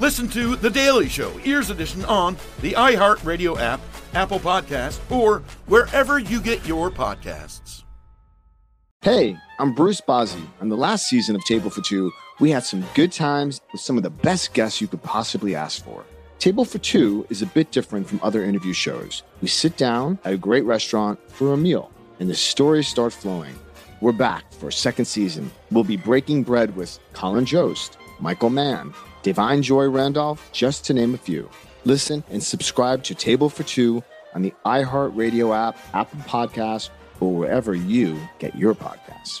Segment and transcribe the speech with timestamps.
[0.00, 3.82] Listen to The Daily Show Ears Edition on the iHeartRadio app,
[4.14, 7.82] Apple Podcast, or wherever you get your podcasts.
[9.02, 10.42] Hey, I'm Bruce Bozzi.
[10.62, 13.98] On the last season of Table for Two, we had some good times with some
[13.98, 16.02] of the best guests you could possibly ask for.
[16.38, 19.22] Table for Two is a bit different from other interview shows.
[19.42, 23.54] We sit down at a great restaurant for a meal, and the stories start flowing.
[24.00, 25.50] We're back for a second season.
[25.70, 31.14] We'll be breaking bread with Colin Jost, Michael Mann, Da'Vine Joy Randolph, just to name
[31.14, 31.48] a few.
[31.84, 34.02] Listen and subscribe to Table for Two
[34.34, 36.90] on the iHeartRadio app, Apple Podcasts,
[37.20, 39.40] or wherever you get your podcasts.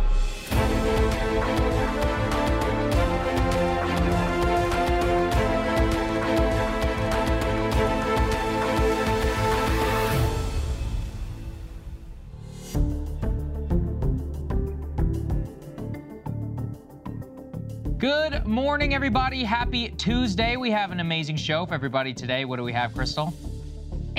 [18.01, 19.43] Good morning, everybody.
[19.43, 20.55] Happy Tuesday.
[20.57, 22.45] We have an amazing show for everybody today.
[22.45, 23.31] What do we have, Krystal?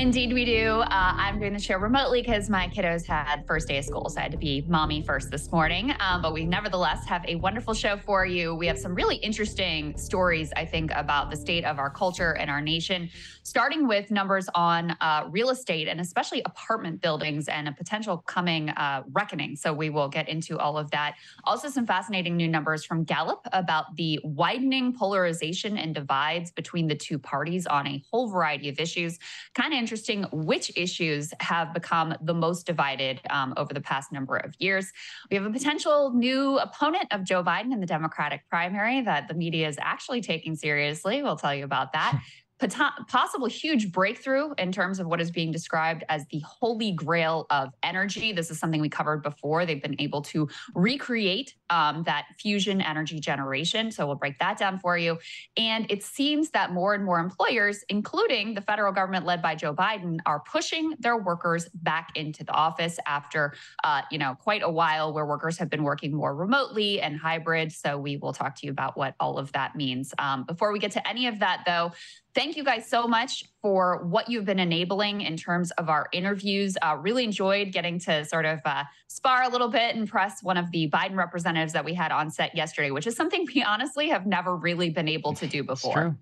[0.02, 0.80] Indeed, we do.
[0.80, 4.18] Uh, I'm doing the show remotely because my kiddos had first day of school, so
[4.18, 5.94] I had to be mommy first this morning.
[6.00, 8.52] Um, but we nevertheless have a wonderful show for you.
[8.52, 12.50] We have some really interesting stories, I think, about the state of our culture and
[12.50, 13.10] our nation,
[13.44, 18.70] starting with numbers on uh, real estate and especially apartment buildings and a potential coming
[18.70, 19.54] uh, reckoning.
[19.54, 21.14] So we will get into all of that.
[21.44, 26.96] Also, some fascinating new numbers from Gallup about the widening polarization and divides between the
[26.96, 29.20] two parties on a whole variety of issues.
[29.54, 34.36] Kind of interesting which issues have become the most divided um, over the past number
[34.36, 34.90] of years.
[35.30, 39.34] We have a potential new opponent of Joe Biden in the Democratic primary that the
[39.34, 41.22] media is actually taking seriously.
[41.22, 42.18] We'll tell you about that.
[42.68, 47.70] possible huge breakthrough in terms of what is being described as the holy grail of
[47.82, 48.32] energy.
[48.32, 49.66] This is something we covered before.
[49.66, 53.90] They've been able to recreate um, that fusion energy generation.
[53.90, 55.18] So we'll break that down for you.
[55.56, 59.74] And it seems that more and more employers, including the federal government led by Joe
[59.74, 64.70] Biden, are pushing their workers back into the office after, uh, you know, quite a
[64.70, 67.72] while where workers have been working more remotely and hybrid.
[67.72, 70.12] So we will talk to you about what all of that means.
[70.18, 71.92] Um, before we get to any of that, though,
[72.34, 76.78] Thank you guys so much for what you've been enabling in terms of our interviews.
[76.80, 80.56] Uh, really enjoyed getting to sort of uh, spar a little bit and press one
[80.56, 84.08] of the Biden representatives that we had on set yesterday, which is something we honestly
[84.08, 86.16] have never really been able to do before.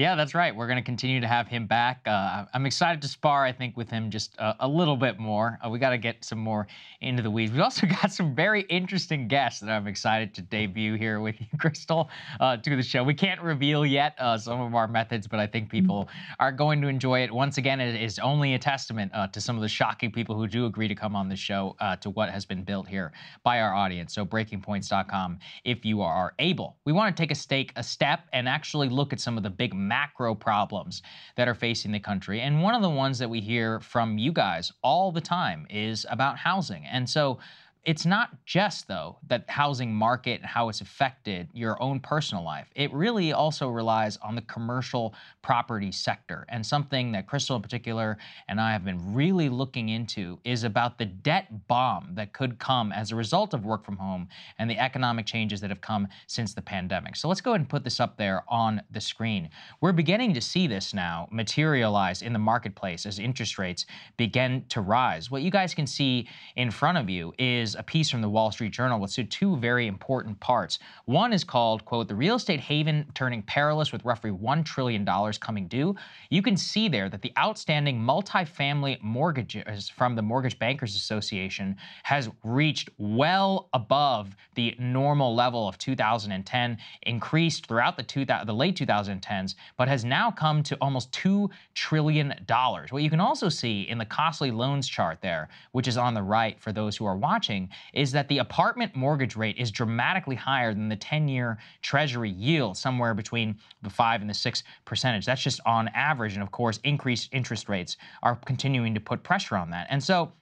[0.00, 0.56] Yeah, that's right.
[0.56, 2.00] We're going to continue to have him back.
[2.06, 5.58] Uh, I'm excited to spar, I think, with him just a, a little bit more.
[5.62, 6.66] Uh, we got to get some more
[7.02, 7.52] into the weeds.
[7.52, 11.46] We've also got some very interesting guests that I'm excited to debut here with you,
[11.58, 12.08] Krystal,
[12.40, 13.04] uh, to the show.
[13.04, 15.82] We can't reveal yet uh, some of our methods, but I think mm-hmm.
[15.82, 17.30] people are going to enjoy it.
[17.30, 20.46] Once again, it is only a testament uh, to some of the shocking people who
[20.46, 23.12] do agree to come on the show uh, to what has been built here
[23.44, 24.14] by our audience.
[24.14, 26.78] So, breakingpoints.com if you are able.
[26.86, 29.50] We want to take a stake, a step, and actually look at some of the
[29.50, 31.02] big macro problems
[31.36, 32.40] that are facing the country.
[32.40, 36.06] And one of the ones that we hear from you guys all the time is
[36.08, 36.86] about housing.
[36.86, 37.40] And so
[37.84, 42.68] it's not just though that housing market and how it's affected your own personal life.
[42.74, 46.44] It really also relies on the commercial property sector.
[46.50, 48.18] And something that Krystal in particular
[48.48, 52.92] and I have been really looking into is about the debt bomb that could come
[52.92, 54.28] as a result of work from home
[54.58, 57.16] and the economic changes that have come since the pandemic.
[57.16, 59.48] So let's go ahead and put this up there on the screen.
[59.80, 63.86] We're beginning to see this now materialize in the marketplace as interest rates
[64.18, 65.30] begin to rise.
[65.30, 68.50] What you guys can see in front of you is a piece from the Wall
[68.50, 70.78] Street Journal with two very important parts.
[71.04, 75.04] One is called, quote, the real estate haven turning perilous with roughly $1 trillion
[75.40, 75.94] coming due.
[76.30, 82.30] You can see there that the outstanding multifamily mortgages from the Mortgage Bankers Association has
[82.44, 89.54] reached well above the normal level of 2010, increased throughout the, two, the late 2010s,
[89.76, 92.34] but has now come to almost $2 trillion.
[92.48, 96.22] What you can also see in the costly loans chart there, which is on the
[96.22, 97.59] right for those who are watching,
[97.92, 102.76] is that the apartment mortgage rate is dramatically higher than the 10 year Treasury yield,
[102.76, 105.26] somewhere between the 5 and the 6 percentage.
[105.26, 106.34] That's just on average.
[106.34, 109.86] And of course, increased interest rates are continuing to put pressure on that.
[109.90, 110.32] And so,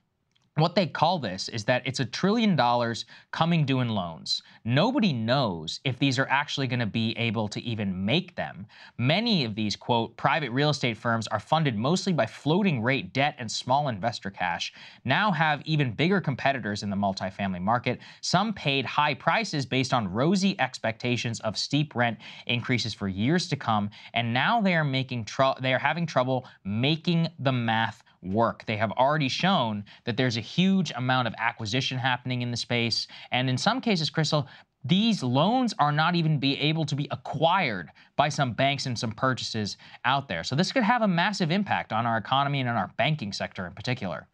[0.59, 4.41] what they call this is that it's a trillion dollars coming due in loans.
[4.63, 8.65] Nobody knows if these are actually going to be able to even make them.
[8.97, 13.35] Many of these, quote, private real estate firms are funded mostly by floating rate debt
[13.37, 14.73] and small investor cash,
[15.05, 17.99] now have even bigger competitors in the multifamily market.
[18.21, 22.17] Some paid high prices based on rosy expectations of steep rent
[22.47, 26.45] increases for years to come, and now they are making tr- they are having trouble
[26.63, 28.65] making the math work.
[28.65, 33.07] They have already shown that there's a huge amount of acquisition happening in the space.
[33.31, 34.47] And in some cases, Krystal,
[34.85, 39.11] these loans are not even be able to be acquired by some banks and some
[39.11, 40.43] purchases out there.
[40.43, 43.65] So this could have a massive impact on our economy and on our banking sector
[43.67, 44.27] in particular.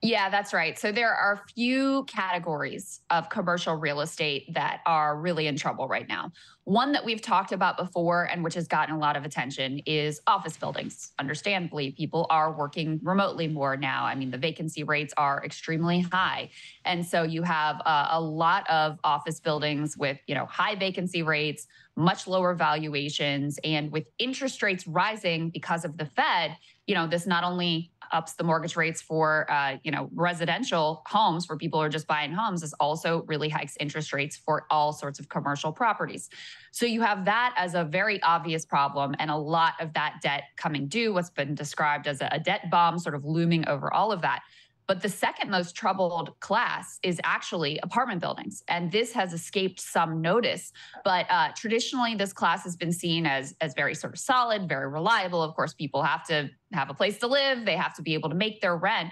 [0.00, 0.78] Yeah, that's right.
[0.78, 5.88] So there are a few categories of commercial real estate that are really in trouble
[5.88, 6.30] right now.
[6.64, 10.20] One that we've talked about before and which has gotten a lot of attention is
[10.28, 11.12] office buildings.
[11.18, 14.04] Understandably, people are working remotely more now.
[14.04, 16.50] I mean, the vacancy rates are extremely high.
[16.84, 21.22] And so you have uh, a lot of office buildings with, you know, high vacancy
[21.22, 21.66] rates,
[21.96, 26.56] much lower valuations, and with interest rates rising because of the Fed,
[26.86, 31.48] you know, this not only ups the mortgage rates for uh, you know residential homes
[31.48, 34.92] where people who are just buying homes is also really hikes interest rates for all
[34.92, 36.28] sorts of commercial properties.
[36.70, 40.44] So you have that as a very obvious problem and a lot of that debt
[40.56, 44.22] coming due what's been described as a debt bomb sort of looming over all of
[44.22, 44.42] that
[44.88, 48.64] but the second most troubled class is actually apartment buildings.
[48.68, 50.72] And this has escaped some notice.
[51.04, 54.88] But uh, traditionally, this class has been seen as, as very sort of solid, very
[54.88, 55.42] reliable.
[55.42, 58.30] Of course, people have to have a place to live, they have to be able
[58.30, 59.10] to make their rent.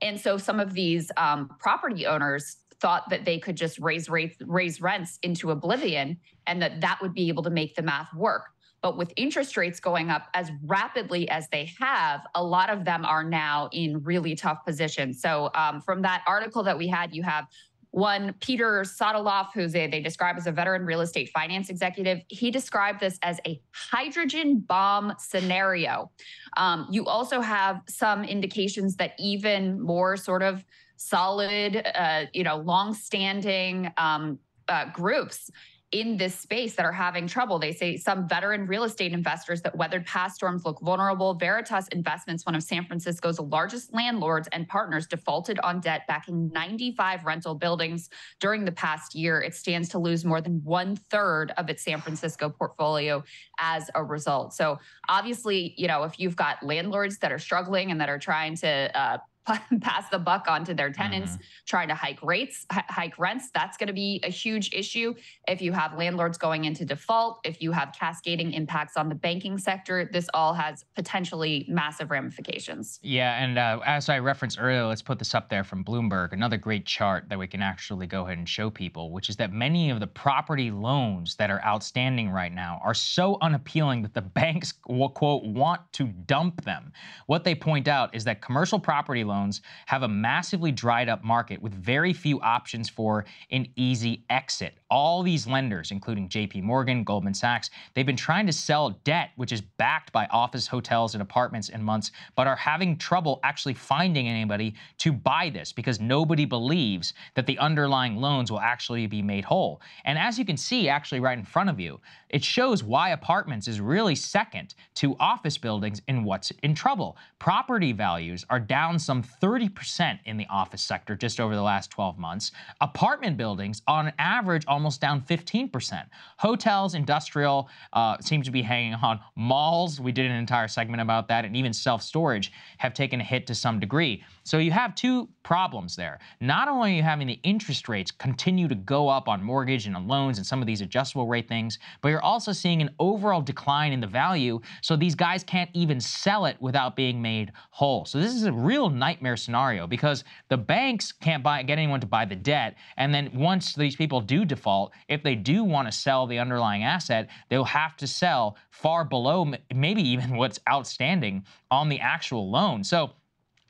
[0.00, 4.36] And so some of these um, property owners thought that they could just raise rates,
[4.46, 8.42] raise rents into oblivion and that that would be able to make the math work.
[8.86, 13.04] But with interest rates going up as rapidly as they have, a lot of them
[13.04, 15.20] are now in really tough positions.
[15.20, 17.48] So, um, from that article that we had, you have
[17.90, 22.20] one Peter Sotoloff, who they describe as a veteran real estate finance executive.
[22.28, 26.12] He described this as a hydrogen bomb scenario.
[26.56, 32.58] Um, you also have some indications that even more sort of solid, uh, you know,
[32.58, 35.50] long-standing um, uh, groups
[35.92, 37.58] in this space that are having trouble.
[37.58, 41.34] They say some veteran real estate investors that weathered past storms look vulnerable.
[41.34, 47.24] Veritas Investments, one of San Francisco's largest landlords and partners, defaulted on debt backing 95
[47.24, 48.10] rental buildings
[48.40, 49.40] during the past year.
[49.40, 53.22] It stands to lose more than one third of its San Francisco portfolio
[53.60, 54.54] as a result.
[54.54, 54.78] So
[55.08, 58.90] obviously, you know, if you've got landlords that are struggling and that are trying to
[59.00, 59.18] uh,
[59.80, 61.42] pass the buck onto their tenants, mm-hmm.
[61.66, 63.50] trying to hike rates, h- hike rents.
[63.54, 65.14] That's going to be a huge issue.
[65.46, 69.58] If you have landlords going into default, if you have cascading impacts on the banking
[69.58, 72.98] sector, this all has potentially massive ramifications.
[73.02, 76.56] Yeah, and uh, as I referenced earlier, let's put this up there from Bloomberg, another
[76.56, 79.90] great chart that we can actually go ahead and show people, which is that many
[79.90, 84.74] of the property loans that are outstanding right now are so unappealing that the banks,
[84.88, 86.92] will, quote, want to dump them.
[87.26, 91.22] What they point out is that commercial property loans loans have a massively dried up
[91.22, 94.74] market with very few options for an easy exit.
[94.90, 99.52] All these lenders, including JP Morgan, Goldman Sachs, they've been trying to sell debt which
[99.52, 104.28] is backed by office, hotels, and apartments in months, but are having trouble actually finding
[104.28, 109.44] anybody to buy this because nobody believes that the underlying loans will actually be made
[109.44, 109.80] whole.
[110.04, 112.00] And as you can see, actually, right in front of you,
[112.30, 117.16] it shows why apartments is really second to office buildings in what's in trouble.
[117.38, 122.18] Property values are down some 30% in the office sector just over the last 12
[122.18, 122.52] months.
[122.80, 126.04] Apartment buildings, on average, almost down 15%.
[126.36, 129.18] Hotels, industrial, uh, seem to be hanging on.
[129.34, 133.24] Malls, we did an entire segment about that, and even self storage have taken a
[133.24, 134.22] hit to some degree.
[134.46, 136.20] So you have two problems there.
[136.40, 139.96] Not only are you having the interest rates continue to go up on mortgage and
[139.96, 143.40] on loans and some of these adjustable rate things, but you're also seeing an overall
[143.40, 144.60] decline in the value.
[144.82, 148.04] So these guys can't even sell it without being made whole.
[148.04, 152.06] So this is a real nightmare scenario because the banks can't buy get anyone to
[152.06, 155.92] buy the debt, and then once these people do default, if they do want to
[155.92, 161.88] sell the underlying asset, they'll have to sell far below maybe even what's outstanding on
[161.88, 162.84] the actual loan.
[162.84, 163.10] So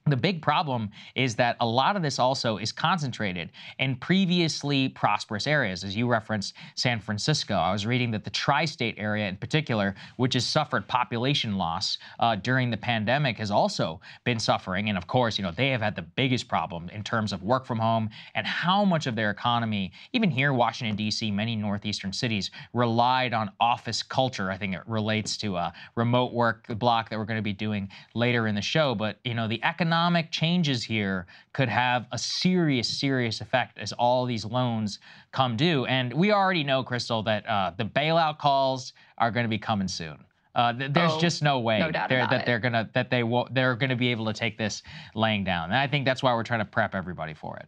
[0.06, 5.48] the big problem is that a lot of this also is concentrated in previously prosperous
[5.48, 5.82] areas.
[5.82, 9.96] As you referenced San Francisco, I was reading that the tri state area in particular,
[10.16, 14.88] which has suffered population loss uh, during the pandemic, has also been suffering.
[14.88, 17.66] And of course, you know, they have had the biggest problem in terms of work
[17.66, 22.52] from home and how much of their economy, even here, Washington, D.C., many northeastern cities,
[22.72, 24.52] relied on office culture.
[24.52, 27.88] I think it relates to a remote work block that we're going to be doing
[28.14, 28.94] later in the show.
[28.94, 33.92] But, you know, the economic economic changes here could have a serious, serious effect as
[33.94, 34.98] all these loans
[35.32, 35.86] come due.
[35.86, 39.88] And we already know, Krystal, that uh, the bailout calls are going to be coming
[39.88, 40.18] soon.
[40.54, 42.46] Uh, th- there's Oh, just no way no they're, that it.
[42.46, 44.82] they're gonna that they will they're gonna be able to take this
[45.14, 45.64] laying down.
[45.70, 47.66] And I think that's why we're trying to prep everybody for it.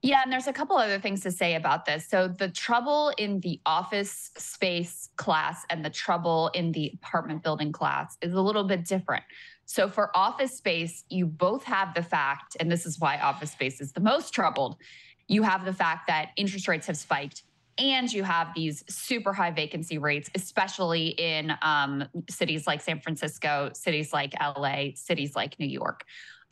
[0.00, 2.06] Yeah, and there's a couple other things to say about this.
[2.08, 7.72] So the trouble in the office space class and the trouble in the apartment building
[7.72, 9.24] class is a little bit different.
[9.66, 13.80] So for office space, you both have the fact, and this is why office space
[13.80, 14.76] is the most troubled.
[15.28, 17.44] You have the fact that interest rates have spiked
[17.78, 23.70] and you have these super high vacancy rates, especially in um, cities like San Francisco,
[23.74, 26.04] cities like LA, cities like New York.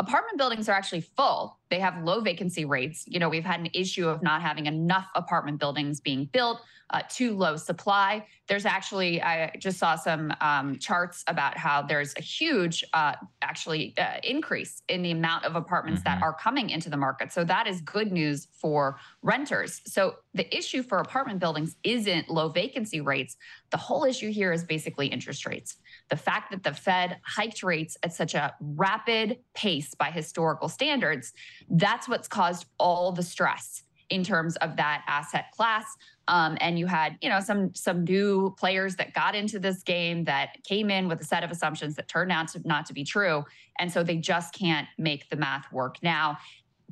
[0.02, 1.60] Apartment buildings are actually full.
[1.70, 3.04] They have low vacancy rates.
[3.06, 7.02] You know, we've had an issue of not having enough apartment buildings being built, uh,
[7.08, 8.26] too low supply.
[8.48, 13.94] There's actually, I just saw some um, charts about how there's a huge, uh, actually,
[13.96, 16.22] uh, increase in the amount of apartments that Mhm.
[16.22, 17.32] are coming into the market.
[17.32, 19.80] So that is good news for renters.
[19.86, 23.36] So the issue for apartment buildings isn't low vacancy rates.
[23.70, 25.76] The whole issue here is basically interest rates.
[26.08, 31.32] The fact that the Fed hiked rates at such a rapid pace by historical standards,
[31.68, 35.84] that's what's caused all the stress in terms of that asset class.
[36.28, 40.24] Um, and you had, you know, some some new players that got into this game
[40.24, 43.04] that came in with a set of assumptions that turned out to not to be
[43.04, 43.44] true,
[43.78, 46.38] and so they just can't make the math work now.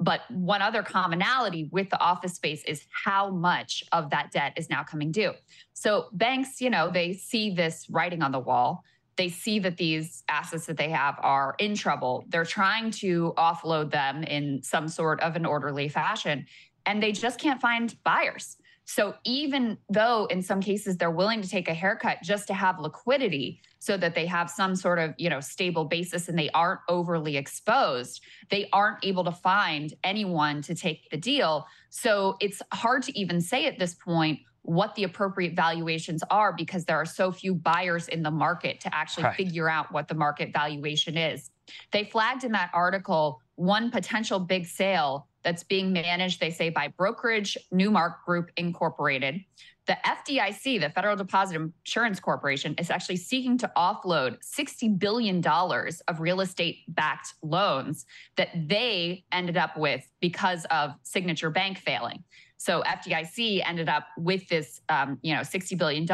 [0.01, 4.71] But one other commonality with the office space is how much of that debt is
[4.71, 5.35] now coming due.
[5.75, 8.83] So banks, you know, they see this writing on the wall.
[9.17, 12.25] They see that these assets that they have are in trouble.
[12.29, 16.47] They're trying to offload them in some sort of an orderly fashion,
[16.87, 18.57] and they just can't find buyers.
[18.85, 22.81] So even though in some cases they're willing to take a haircut just to have
[22.81, 26.81] liquidity so that they have some sort of, you know, stable basis and they aren't
[26.89, 28.21] overly exposed,
[28.51, 31.67] they aren't able to find anyone to take the deal.
[31.91, 36.85] So it's hard to even say at this point what the appropriate valuations are because
[36.85, 39.37] there are so few buyers in the market to actually Right.
[39.37, 41.51] figure out what the market valuation is.
[41.93, 46.89] They flagged in that article one potential big sale that's being managed, they say, by
[46.89, 49.41] brokerage Newmark Group Incorporated.
[49.87, 56.21] The FDIC, the Federal Deposit Insurance Corporation, is actually seeking to offload $60 billion of
[56.21, 58.07] real estate backed loans
[58.37, 62.23] that they ended up with because of Signature Bank failing.
[62.61, 66.07] So FDIC ended up with this, um, you know, $60 billion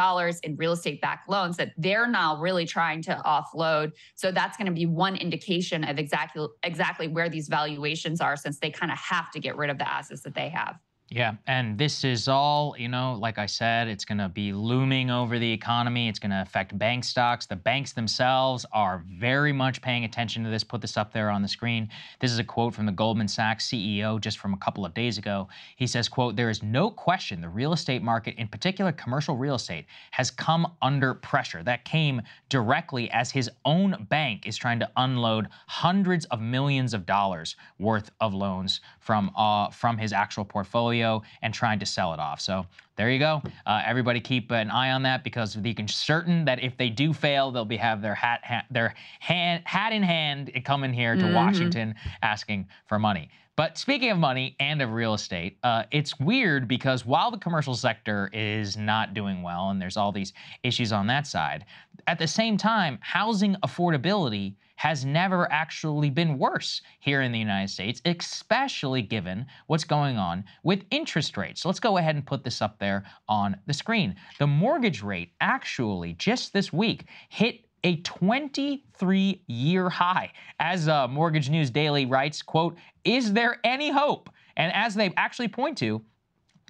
[0.44, 3.90] in real estate backed loans that they're now really trying to offload.
[4.14, 8.60] So that's going to be one indication of exactly exactly where these valuations are since
[8.60, 10.78] they kind of have to get rid of the assets that they have.
[11.08, 15.08] Yeah, and this is all, you know, like I said, it's going to be looming
[15.08, 16.08] over the economy.
[16.08, 17.46] It's going to affect bank stocks.
[17.46, 20.64] The banks themselves are very much paying attention to this.
[20.64, 21.88] Put this up there on the screen.
[22.18, 25.16] This is a quote from the Goldman Sachs CEO just from a couple of days
[25.16, 25.46] ago.
[25.76, 29.54] He says, quote, "There is no question the real estate market, in particular commercial real
[29.54, 31.62] estate, has come under pressure.
[31.62, 37.06] That came directly as his own bank is trying to unload hundreds of millions of
[37.06, 40.96] dollars worth of loans from uh, from his actual portfolio.
[41.42, 42.40] And trying to sell it off.
[42.40, 43.42] So there you go.
[43.66, 47.12] Uh, everybody keep an eye on that because you can certain that if they do
[47.12, 51.24] fail, they'll be have their hat, hat their hand hat in hand coming here to
[51.24, 51.34] Mhm.
[51.34, 53.28] Washington asking for money.
[53.56, 57.74] But speaking of money and of real estate, uh, it's weird because while the commercial
[57.74, 61.64] sector is not doing well and there's all these issues on that side,
[62.06, 67.68] at the same time, housing affordability has never actually been worse here in the United
[67.68, 71.62] States, especially given what's going on with interest rates.
[71.62, 72.85] So let's go ahead and put this up there
[73.28, 74.16] on the screen.
[74.38, 80.32] The mortgage rate actually just this week hit a 23 year high.
[80.58, 84.28] As uh, Mortgage News Daily writes, quote, is there any hope?
[84.56, 86.02] And as they actually point to,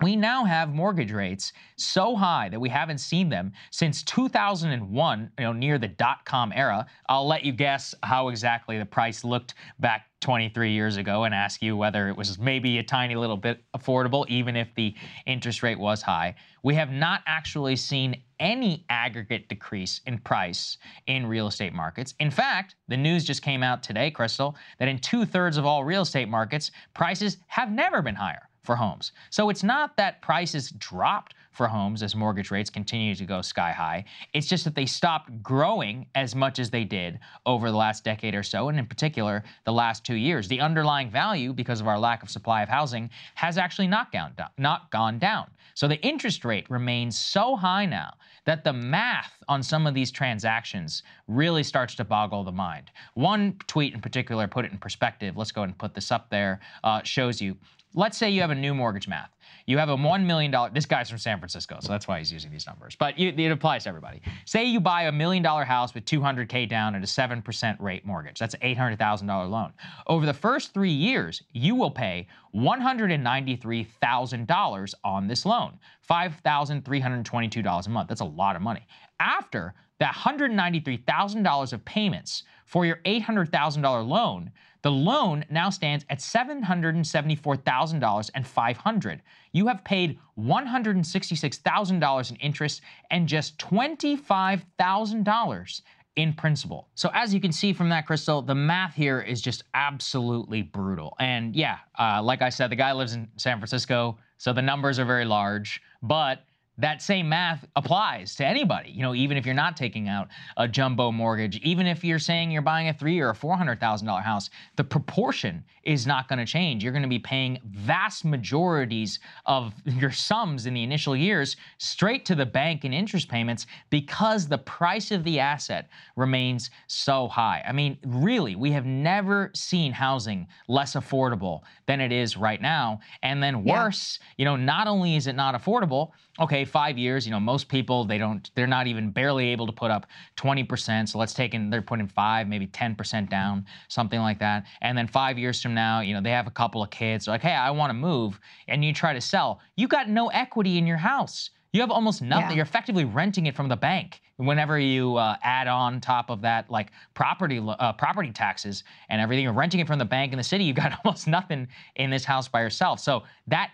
[0.03, 5.45] we now have mortgage rates so high that we haven't seen them since 2001, you
[5.45, 6.87] know, near the dot-com era.
[7.09, 11.63] I'll let you guess how exactly the price looked back 23 years ago and ask
[11.63, 15.79] you whether it was maybe a tiny little bit affordable, even if the interest rate
[15.79, 16.35] was high.
[16.63, 20.77] We have not actually seen any aggregate decrease in price
[21.07, 22.13] in real estate markets.
[22.21, 25.85] In fact, the news just came out today, Krystal, that in two thirds of all
[25.85, 29.13] real estate markets, prices have never been higher for homes.
[29.31, 33.73] So it's not that prices dropped for homes as mortgage rates continue to go sky
[33.73, 34.05] high.
[34.35, 38.35] It's just that they stopped growing as much as they did over the last decade
[38.35, 40.49] or so, and in particular, the last two years.
[40.49, 44.35] The underlying value, because of our lack of supply of housing, has actually not gone
[44.37, 44.51] down.
[44.59, 45.47] Not gone down.
[45.75, 50.11] So the interest rate remains so high now that the math on some of these
[50.11, 52.91] transactions really starts to boggle the mind.
[53.15, 55.37] One tweet in particular put it in perspective.
[55.37, 56.61] Let's go ahead and put this up there.
[56.85, 57.57] Uh, shows you
[57.97, 59.35] let's say you have a new mortgage math.
[59.67, 62.53] You have a $1 million, this guy's from San Francisco, so that's why he's using
[62.53, 64.21] these numbers, but you, it applies to everybody.
[64.45, 68.39] Say you buy a million dollar house with 200K down at a 7% rate mortgage.
[68.39, 69.73] That's an $800,000 loan.
[70.07, 78.09] Over the first three years, you will pay $193,000 on this loan, $5,322 a month.
[78.09, 78.87] That's a lot of money.
[79.19, 88.31] After that $193,000 of payments for your $800,000 loan, the loan now stands at $774,000
[88.35, 89.23] and 500.
[89.53, 95.81] You have paid $166,000 in interest and just $25,000
[96.17, 96.89] in principal.
[96.95, 101.15] So as you can see from that, Krystal, the math here is just absolutely brutal.
[101.21, 104.99] And yeah, uh, like I said, the guy lives in San Francisco, so the numbers
[104.99, 106.45] are very large, but
[106.79, 108.91] that same math applies to anybody.
[108.91, 112.51] You know, even if you're not taking out a jumbo mortgage, even if you're saying
[112.51, 116.29] you're buying a three or a four hundred thousand dollar house, the proportion is not
[116.29, 116.83] going to change.
[116.83, 122.25] You're going to be paying vast majorities of your sums in the initial years straight
[122.27, 127.65] to the bank in interest payments because the price of the asset remains so high.
[127.67, 133.01] I mean, really, we have never seen housing less affordable than it is right now.
[133.23, 137.33] And then worse, you know, not only is it not affordable, okay, five years, you
[137.33, 141.09] know, most people they don't, they're not even barely able to put up 20%.
[141.09, 144.67] So let's take in, they're putting five, maybe 10% down, something like that.
[144.83, 147.43] And then five years from now, you know, they have a couple of kids, like,
[147.43, 148.39] hey, I want to move,
[148.69, 149.61] and you try to sell.
[149.77, 151.51] You got no equity in your house.
[151.73, 152.51] You have almost nothing.
[152.51, 152.57] Yeah.
[152.57, 154.23] You're effectively renting it from the bank.
[154.37, 159.45] Whenever you uh, add on top of that, like property uh, property taxes and everything,
[159.45, 160.65] you're renting it from the bank in the city.
[160.65, 163.01] You've got almost nothing in this house by yourself.
[163.01, 163.71] So that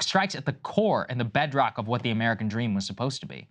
[0.00, 3.26] strikes at the core and the bedrock of what the American dream was supposed to
[3.26, 3.48] be.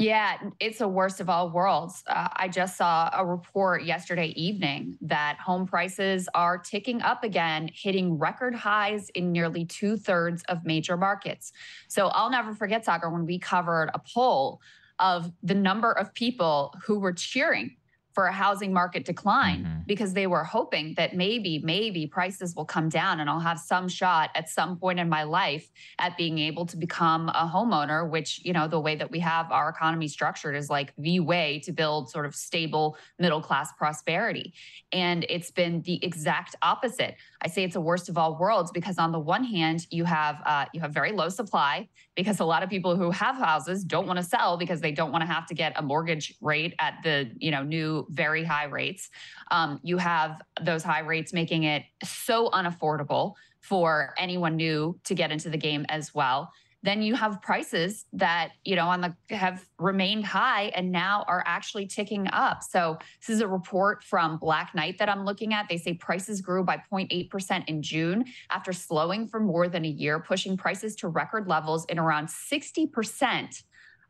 [0.00, 2.04] Yeah, it's the worst of all worlds.
[2.06, 7.68] Uh, I just saw a report yesterday evening that home prices are ticking up again,
[7.74, 11.52] hitting record highs in nearly two thirds of major markets.
[11.88, 14.60] So I'll never forget, Saagar, when we covered a poll
[15.00, 17.74] of the number of people who were cheering
[18.18, 19.86] for a housing market decline Mhm.
[19.86, 23.88] because they were hoping that maybe, maybe prices will come down and I'll have some
[23.88, 28.44] shot at some point in my life at being able to become a homeowner, which,
[28.44, 31.70] you know, the way that we have our economy structured is like the way to
[31.70, 34.52] build sort of stable middle class prosperity.
[34.90, 37.14] And it's been the exact opposite.
[37.40, 40.42] I say it's a worst of all worlds because on the one hand, you have
[40.44, 44.08] uh, you have very low supply because a lot of people who have houses don't
[44.08, 46.94] want to sell because they don't want to have to get a mortgage rate at
[47.04, 49.10] the you know new very high rates.
[49.50, 55.30] Um, you have those high rates making it so unaffordable for anyone new to get
[55.30, 56.52] into the game as well.
[56.82, 61.42] Then you have prices that you know on the have remained high and now are
[61.44, 62.62] actually ticking up.
[62.62, 65.68] So this is a report from black knight that i'm looking at.
[65.68, 70.20] They say prices grew by 0.8% in june after slowing for more than a year
[70.20, 73.62] pushing prices to record levels in around 60%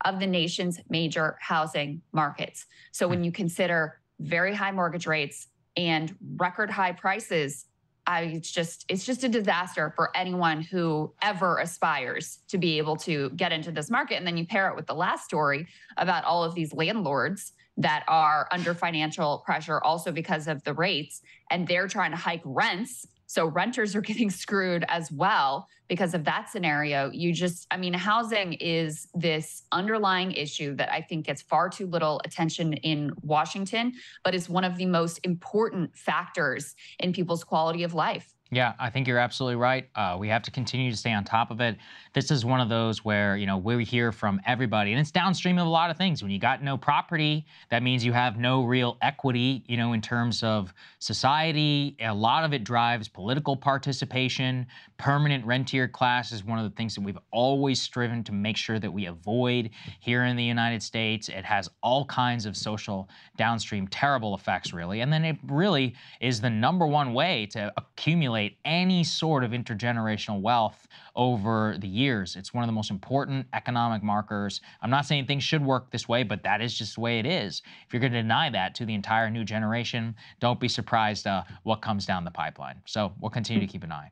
[0.05, 6.15] of the nation's major housing markets so when you consider very high mortgage rates and
[6.37, 7.65] record high prices
[8.09, 12.95] I it's just it's just a disaster for anyone who ever aspires to be able
[12.97, 14.15] to get into this market.
[14.15, 18.03] And then you pair it with the last story about all of these landlords that
[18.07, 23.05] are under financial pressure also because of the rates and they're trying to hike rents
[23.29, 27.11] so renters are getting screwed as well because of that scenario.
[27.11, 31.85] You just, I mean, housing is this underlying issue that I think gets far too
[31.85, 37.83] little attention in Washington, but is one of the most important factors in people's quality
[37.83, 38.33] of life.
[38.51, 39.87] Yeah, I think you're absolutely right.
[39.93, 41.77] Uh, we have to continue to stay on top of it.
[42.13, 45.59] This is one of those where you know we hear from everybody, and it's downstream
[45.59, 46.23] of a lot of things.
[46.23, 49.63] When you got no property, that means you have no real equity.
[49.67, 54.65] You know, in terms of society, a lot of it drives political participation.
[54.99, 58.79] Permanent rentier class is one of the things that we've always striven to make sure
[58.79, 59.69] that we avoid
[60.01, 61.29] here in the United States.
[61.29, 63.07] It has all kinds of social
[63.37, 68.57] downstream terrible effects, really, and then it really is the number one way to accumulate
[68.65, 70.85] any sort of intergenerational wealth
[71.15, 72.35] over the years.
[72.35, 74.59] It's one of the most important economic markers.
[74.81, 77.25] I'm not saying things should work this way, but that is just the way it
[77.25, 77.61] is.
[77.87, 81.43] If you're going to deny that to the entire new generation, don't be surprised uh,
[81.63, 82.81] what comes down the pipeline.
[82.83, 84.11] So we'll continue to keep an eye.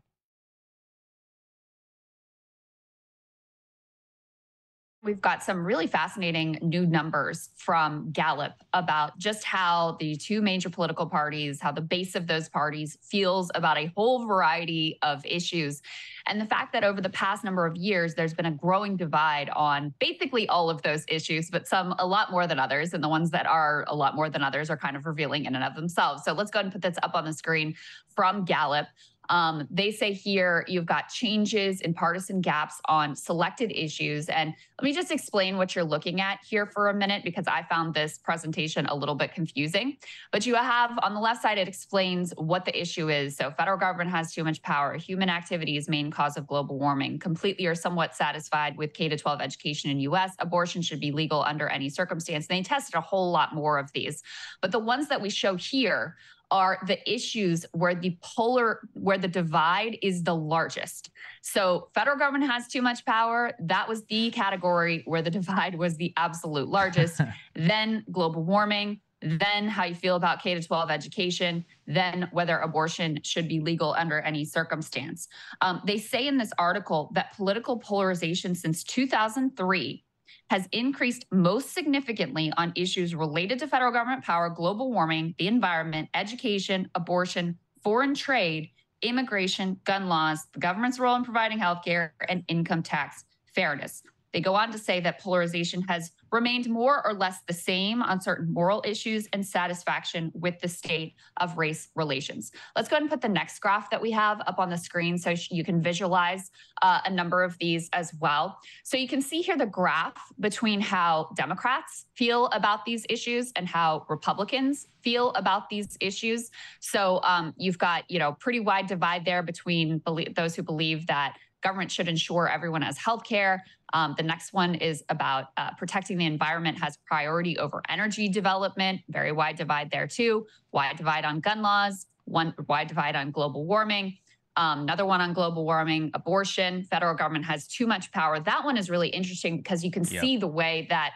[5.03, 10.69] We've got some really fascinating new numbers from Gallup about just how the two major
[10.69, 15.83] political parties, how the base of those parties feels about a whole variety of issues.
[16.25, 19.49] And the fact that over the past number of years, there's been a growing divide
[19.51, 22.93] on basically all of those issues, but some a lot more than others.
[22.95, 25.53] And the ones that are a lot more than others are kind of revealing in
[25.53, 26.23] and of themselves.
[26.25, 27.75] So let's go ahead and put this up on the screen
[28.15, 28.87] from Gallup.
[29.29, 34.29] Um, they say here you've got changes in partisan gaps on selected issues.
[34.29, 37.63] And let me just explain what you're looking at here for a minute because I
[37.63, 39.97] found this presentation a little bit confusing.
[40.31, 43.35] But you have on the left side, it explains what the issue is.
[43.35, 47.19] So, federal government has too much power, human activity is main cause of global warming,
[47.19, 51.67] completely or somewhat satisfied with K 12 education in US, abortion should be legal under
[51.67, 52.47] any circumstance.
[52.49, 54.23] And they tested a whole lot more of these.
[54.61, 56.15] But the ones that we show here
[56.51, 61.09] are the issues where the polar where the divide is the largest.
[61.41, 63.51] So federal government has too much power.
[63.59, 67.21] That was the category where the divide was the absolute largest.
[67.55, 73.47] then global warming, then how you feel about K 12 education, then whether abortion should
[73.47, 75.27] be legal under any circumstance.
[75.61, 80.03] Um, they say in this article that political polarization since 2003
[80.49, 86.09] has increased most significantly on issues related to federal government power, global warming, the environment,
[86.13, 88.69] education, abortion, foreign trade,
[89.01, 94.03] immigration, gun laws, the government's role in providing health care, and income tax fairness.
[94.33, 98.21] They go on to say that polarization has remained more or less the same on
[98.21, 102.51] certain moral issues and satisfaction with the state of race relations.
[102.75, 105.17] Let's go ahead and put the next graph that we have up on the screen
[105.17, 108.59] so you can visualize uh, a number of these as well.
[108.83, 113.67] So you can see here the graph between how Democrats feel about these issues and
[113.67, 116.49] how Republicans feel about these issues.
[116.79, 120.01] So um, you've got, you know, pretty wide divide there between
[120.35, 123.63] those who believe that government should ensure everyone has health care.
[123.93, 129.01] Um, the next one is about uh, protecting the environment has priority over energy development.
[129.09, 130.45] Very wide divide there too.
[130.71, 132.05] Wide divide on gun laws.
[132.25, 134.17] One wide divide on global warming.
[134.57, 136.83] Um, another one on global warming, abortion.
[136.83, 138.39] Federal government has too much power.
[138.39, 140.21] That one is really interesting because you can yep.
[140.21, 141.11] see the way that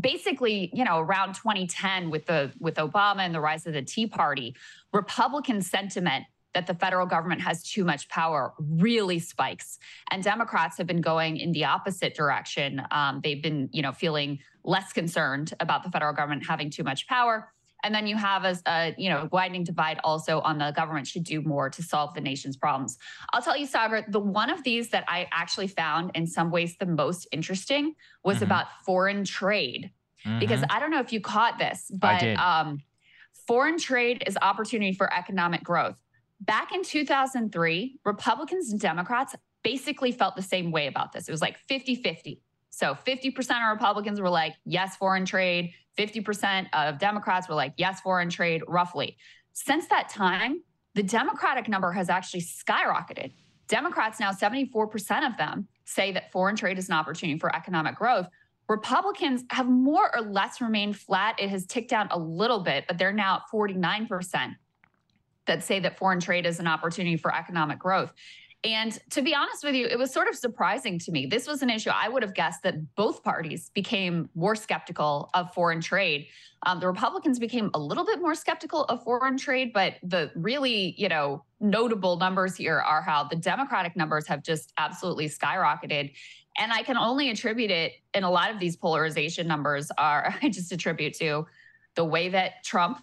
[0.00, 4.06] basically, you know, around 2010 with the with Obama and the rise of the Tea
[4.06, 4.54] Party,
[4.92, 9.78] Republican sentiment that the federal government has too much power really spikes.
[10.10, 12.82] And Democrats have been going in the opposite direction.
[12.90, 17.06] Um, they've been, you know, feeling less concerned about the federal government having too much
[17.08, 17.52] power.
[17.84, 21.24] And then you have a, a, you know widening divide also on the government should
[21.24, 22.98] do more to solve the nation's problems.
[23.32, 26.76] I'll tell you, Saagar, the one of these that I actually found in some ways
[26.78, 28.44] the most interesting was mm-hmm.
[28.44, 29.90] about foreign trade,
[30.24, 30.38] mm-hmm.
[30.38, 32.80] because I don't know if you caught this, but um,
[33.46, 36.00] foreign trade is opportunity for economic growth.
[36.40, 41.28] Back in 2003, Republicans and Democrats basically felt the same way about this.
[41.28, 42.40] It was like 50 50.
[42.70, 45.72] So 50% of Republicans were like, yes, foreign trade.
[45.98, 49.16] 50% of Democrats were like, yes, foreign trade, roughly.
[49.54, 50.62] Since that time,
[50.94, 53.32] the Democratic number has actually skyrocketed.
[53.66, 58.28] Democrats now, 74% of them say that foreign trade is an opportunity for economic growth.
[58.68, 61.36] Republicans have more or less remained flat.
[61.38, 64.54] It has ticked down a little bit, but they're now at 49%
[65.46, 68.12] that say that foreign trade is an opportunity for economic growth.
[68.64, 71.26] And to be honest with you, it was sort of surprising to me.
[71.26, 75.52] This was an issue I would have guessed that both parties became more skeptical of
[75.54, 76.26] foreign trade.
[76.64, 80.94] Um, the Republicans became a little bit more skeptical of foreign trade, but the really,
[80.98, 86.12] you know, notable numbers here are how the Democratic numbers have just absolutely skyrocketed.
[86.58, 90.48] And I can only attribute it, and a lot of these polarization numbers are, I
[90.48, 91.46] just attribute to
[91.94, 93.02] the way that Trump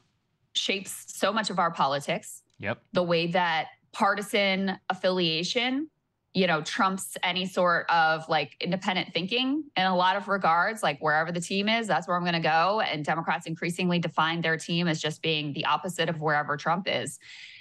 [0.55, 2.43] shapes so much of our politics.
[2.59, 2.81] Yep.
[2.93, 5.89] The way that partisan affiliation
[6.33, 10.99] you know trumps any sort of like independent thinking in a lot of regards like
[10.99, 14.57] wherever the team is that's where i'm going to go and democrats increasingly define their
[14.57, 17.19] team as just being the opposite of wherever trump is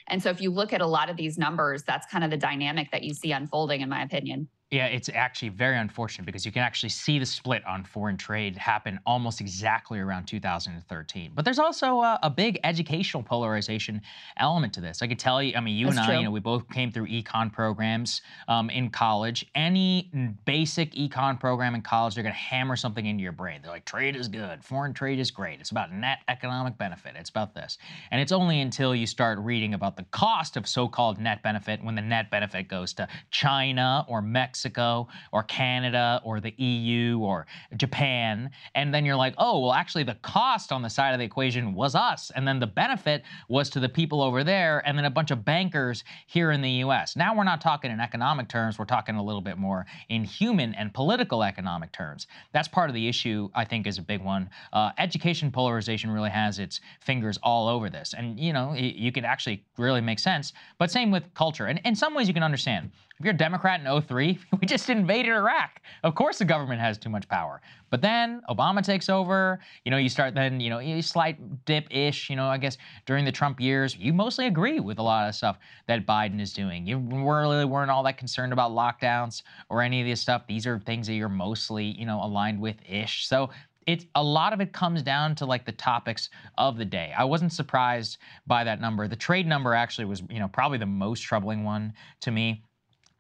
[0.09, 2.37] and so if you look at a lot of these numbers that's kind of the
[2.37, 6.51] dynamic that you see unfolding in my opinion yeah, it's actually very unfortunate because you
[6.51, 11.33] can actually see the split on foreign trade happen almost exactly around 2013.
[11.35, 14.01] But there's also a, a big educational polarization
[14.39, 15.03] element to this.
[15.03, 16.19] I could tell you, I mean, you That's and I, true.
[16.21, 19.45] you know, we both came through econ programs um, in college.
[19.55, 20.11] Any
[20.47, 23.61] basic econ program in college, they're going to hammer something into your brain.
[23.61, 25.61] They're like, trade is good, foreign trade is great.
[25.61, 27.13] It's about net economic benefit.
[27.15, 27.77] It's about this.
[28.11, 31.85] And it's only until you start reading about the cost of so called net benefit
[31.85, 34.62] when the net benefit goes to China or Mexico
[35.33, 37.47] or Canada or the EU or
[37.77, 38.51] Japan.
[38.75, 41.75] And then you're like, oh, well, actually, the cost on the side of the equation
[41.75, 42.31] was us.
[42.35, 45.45] And then the benefit was to the people over there and then a bunch of
[45.45, 47.17] bankers here in the US.
[47.17, 50.75] Now we're not talking in economic terms, we're talking a little bit more in human
[50.75, 52.27] and political economic terms.
[52.53, 54.51] That's part of the issue, I think, is a big one.
[54.73, 58.15] Uh, education polarization really has its fingers all over this.
[58.17, 60.53] And, you know, you can actually really make sense.
[60.79, 61.67] But same with culture.
[61.67, 62.91] And in some ways, you can understand.
[63.23, 65.81] If you're a Democrat in 03, we just invaded Iraq.
[66.03, 67.63] Of course, the government has too much power.
[67.89, 69.61] But then Obama takes over.
[69.85, 72.79] You know, you start then, you know, a slight dip ish, you know, I guess
[73.07, 76.53] during the Trump years, you mostly agree with a lot of stuff that Biden is
[76.53, 76.85] doing.
[76.85, 80.43] You really weren't all that concerned about lockdowns or any of this stuff.
[80.49, 83.29] These are things that you're mostly, you know, aligned with ish.
[83.29, 83.51] So
[83.87, 87.13] it's a lot of it comes down to like the topics of the day.
[87.17, 89.07] I wasn't surprised by that number.
[89.07, 92.65] The trade number actually was, you know, probably the most troubling one to me.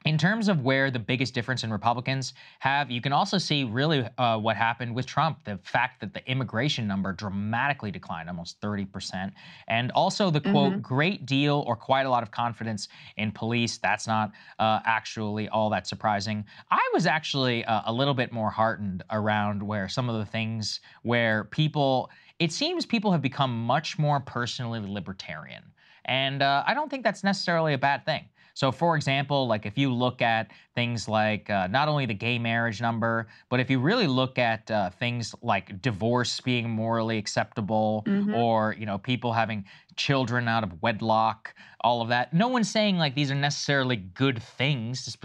[0.05, 4.07] In terms of where the biggest difference in Republicans have, you can also see really
[4.19, 5.45] uh, what happened with Trump.
[5.45, 9.33] The fact that the immigration number dramatically declined, almost 30%.
[9.69, 13.79] And also the quote, great deal or quite a lot of confidence in police.
[13.79, 16.45] That's not uh, actually all that surprising.
[16.71, 20.81] I was actually uh, a little bit more heartened around where some of the things
[21.03, 25.62] where people, it seems people have become much more personally libertarian.
[26.05, 28.25] And uh, I don't think that's necessarily a bad thing.
[28.55, 32.38] So, for example, like if you look at things like uh, not only the gay
[32.38, 38.05] marriage number, but if you really look at uh, things like divorce being morally acceptable,
[38.35, 39.65] or you know people having
[39.97, 42.33] children out of wedlock, all of that.
[42.33, 45.17] No one's saying like these are necessarily good things,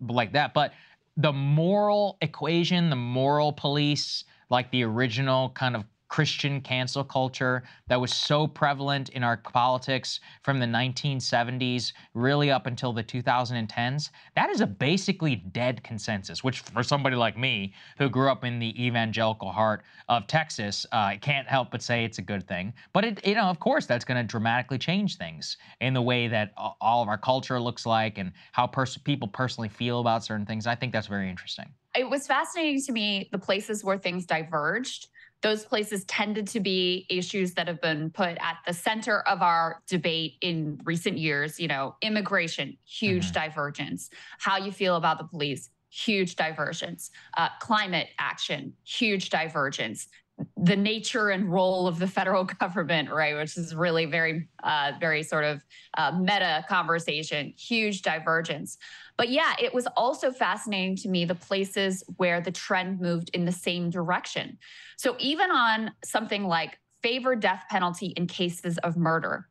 [0.00, 0.72] like that, but
[1.16, 8.00] the moral equation, the moral police, like the original kind of Christian cancel culture that
[8.00, 14.50] was so prevalent in our politics from the 1970s, really up until the 2010s, that
[14.50, 18.84] is a basically dead consensus, which for somebody like me, who grew up in the
[18.84, 22.74] evangelical heart of Texas, uh, I can't help but say it's a good thing.
[22.92, 26.26] But it, you know, of course, that's going to dramatically change things in the way
[26.26, 30.44] that all of our culture looks like and how pers- people personally feel about certain
[30.44, 30.66] things.
[30.66, 31.72] I think that's very interesting.
[31.96, 35.06] it was fascinating to me the places where things diverged.
[35.42, 39.82] Those places tended to be issues that have been put at the center of our
[39.86, 41.58] debate in recent years.
[41.58, 43.34] You know, immigration, huge Mhm.
[43.34, 44.10] divergence.
[44.38, 47.10] How you feel about the police, huge divergence.
[47.36, 50.08] Uh, climate action, huge divergence.
[50.56, 55.22] The nature and role of the federal government, right, which is really very, uh, very
[55.22, 55.62] sort of
[55.96, 58.78] uh, meta conversation, huge divergence.
[59.16, 63.44] But yeah, it was also fascinating to me the places where the trend moved in
[63.44, 64.58] the same direction.
[64.96, 69.48] So even on something like favor death penalty in cases of murder,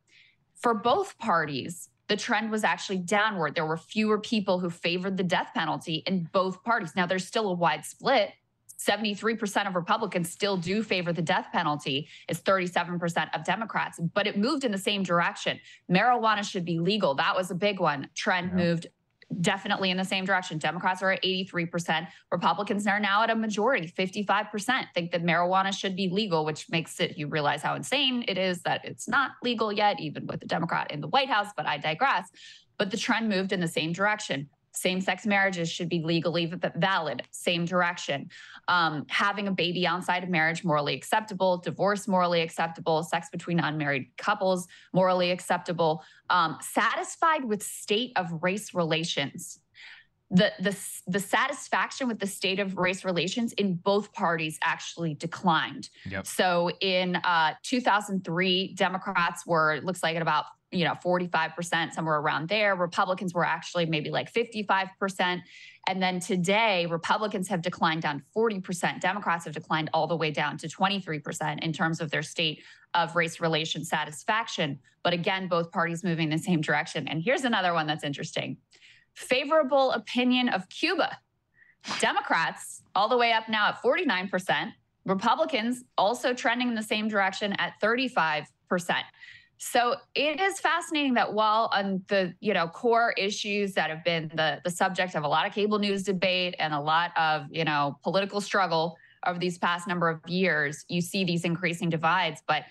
[0.60, 3.54] for both parties, the trend was actually downward.
[3.54, 6.96] There were fewer people who favored the death penalty in both parties.
[6.96, 8.32] Now, there's still a wide split.
[8.80, 12.08] 73% of Republicans still do favor the death penalty.
[12.28, 15.60] It's 37% of Democrats, but it moved in the same direction.
[15.90, 17.14] Marijuana should be legal.
[17.14, 18.08] That was a big one.
[18.14, 18.56] Trend Yeah.
[18.64, 18.86] moved
[19.40, 20.58] definitely in the same direction.
[20.58, 22.08] Democrats are at 83%.
[22.32, 26.98] Republicans are now at a majority, 55% think that marijuana should be legal, which makes
[26.98, 30.46] it, you realize how insane it is that it's not legal yet, even with a
[30.46, 32.28] Democrat in the White House, but I digress.
[32.76, 34.48] But the trend moved in the same direction.
[34.72, 38.30] Same sex marriages should be legally valid, same direction.
[38.68, 41.58] Um, having a baby outside of marriage, morally acceptable.
[41.58, 43.02] Divorce, morally acceptable.
[43.02, 46.04] Sex between unmarried couples, morally acceptable.
[46.28, 49.58] Um, satisfied with state of race relations.
[50.32, 50.78] The, the,
[51.08, 55.90] the satisfaction with the state of race relations in both parties actually declined.
[56.08, 56.24] Yep.
[56.28, 62.48] So in uh, 2003, Democrats were, looks like at about you know 45% somewhere around
[62.48, 62.76] there.
[62.76, 65.42] Republicans were actually maybe like 55%
[65.88, 70.56] and then today republicans have declined down 40% democrats have declined all the way down
[70.58, 72.62] to 23% in terms of their state
[72.94, 74.78] of race relation satisfaction.
[75.02, 77.08] But again both parties moving in the same direction.
[77.08, 78.58] And here's another one that's interesting.
[79.14, 81.18] Favorable opinion of cuba.
[81.98, 84.72] Democrats all the way up now at 49%
[85.06, 88.44] republicans also trending in the same direction at 35%
[89.62, 94.30] so it is fascinating that while on the you know core issues that have been
[94.34, 97.64] the the subject of a lot of cable news debate and a lot of you
[97.64, 98.96] know political struggle
[99.26, 102.42] over these past number of years, you see these increasing divides.
[102.46, 102.64] But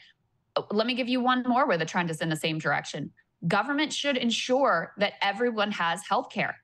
[0.56, 3.12] uh, let me give you one more where the trend is in the same direction.
[3.48, 6.58] Government should ensure that everyone has health care.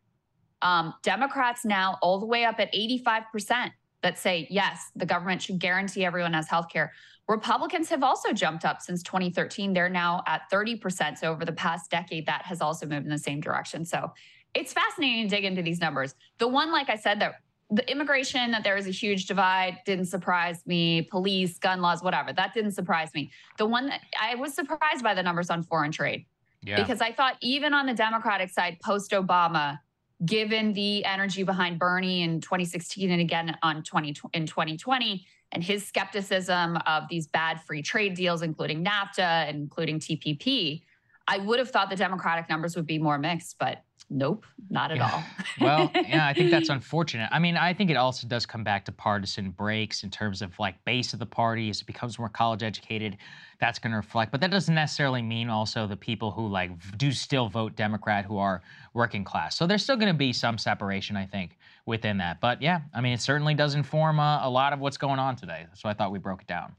[0.63, 3.69] Um, Democrats now all the way up at 85%
[4.05, 6.93] that say, yes, the government should guarantee everyone has health care.
[7.27, 9.73] Republicans have also jumped up since 2013.
[9.73, 11.17] They're now at 30%.
[11.17, 13.83] So over the past decade, that has also moved in the same direction.
[13.83, 14.11] So
[14.53, 16.13] it's fascinating to dig into these numbers.
[16.37, 17.41] The one, like I said, that
[17.71, 21.01] the immigration, that there was a huge divide, didn't surprise me.
[21.01, 23.31] Police, gun laws, whatever, that didn't surprise me.
[23.57, 26.27] The one that I was surprised by the numbers on foreign trade.
[26.61, 26.75] Yeah.
[26.79, 29.79] Because I thought even on the Democratic side, post Obama,
[30.23, 35.87] given the energy behind Bernie in 2016 and again on 20 in 2020, and his
[35.87, 40.83] skepticism of these bad free trade deals, including NAFTA, including TPP,
[41.27, 44.99] I would have thought the Democratic numbers would be more mixed, but nope, not at
[44.99, 45.23] all.
[45.61, 47.29] well, yeah, I think that's unfortunate.
[47.31, 50.57] I mean, I think it also does come back to partisan breaks in terms of
[50.59, 53.17] like base of the party as it becomes more college educated
[53.59, 54.31] that's going to reflect.
[54.31, 58.37] But that doesn't necessarily mean also the people who like do still vote Democrat who
[58.37, 58.61] are
[58.93, 59.55] working class.
[59.55, 62.41] So there's still going to be some separation, I think, within that.
[62.41, 65.35] But yeah, I mean, it certainly does inform uh, a lot of what's going on
[65.35, 65.67] today.
[65.73, 66.75] So I thought we broke it down.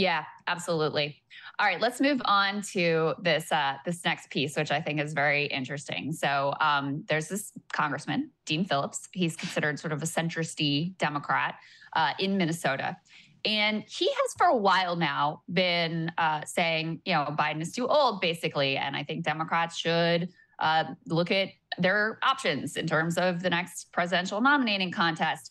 [0.00, 1.22] Yeah, absolutely.
[1.58, 5.12] All right, let's move on to this uh, this next piece, which I think is
[5.12, 6.14] very interesting.
[6.14, 9.10] So um, there's this congressman, Dean Phillips.
[9.12, 11.56] He's considered sort of a centrist Democrat
[11.94, 12.96] uh, in Minnesota.
[13.44, 17.86] And he has for a while now been uh, saying, you know, Biden is too
[17.86, 18.78] old, basically.
[18.78, 23.92] And I think Democrats should uh, look at their options in terms of the next
[23.92, 25.50] presidential nominating contest.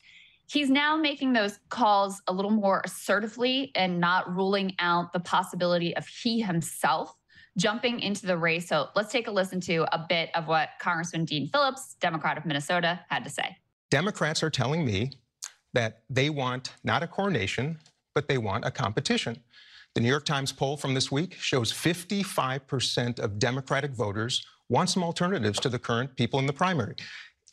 [0.50, 5.96] He's now making those calls a little more assertively and not ruling out the possibility
[5.96, 7.16] of he himself
[7.56, 8.68] jumping into the race.
[8.68, 12.48] So let's take a listen to a bit of what Congressman Dean Phillips, Democrat of
[12.48, 13.58] Minnesota, had to say.
[13.92, 15.12] Democrats are telling me
[15.74, 17.78] that they want not a coronation,
[18.16, 19.40] but they want a competition.
[19.94, 25.04] The New York Times poll from this week shows 55% of Democratic voters want some
[25.04, 26.96] alternatives to the current people in the primary.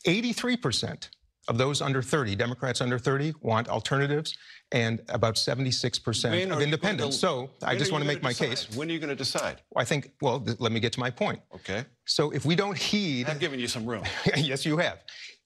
[0.07, 1.09] 83%
[1.47, 4.37] of those under 30, Democrats under 30, want alternatives,
[4.71, 7.15] and about 76% of independents.
[7.17, 8.49] To, so I just want to make my decide?
[8.49, 8.75] case.
[8.75, 9.61] When are you going to decide?
[9.75, 11.39] I think, well, let me get to my point.
[11.55, 11.85] Okay.
[12.05, 13.29] So if we don't heed.
[13.29, 14.03] I've given you some room.
[14.35, 14.99] yes, you have.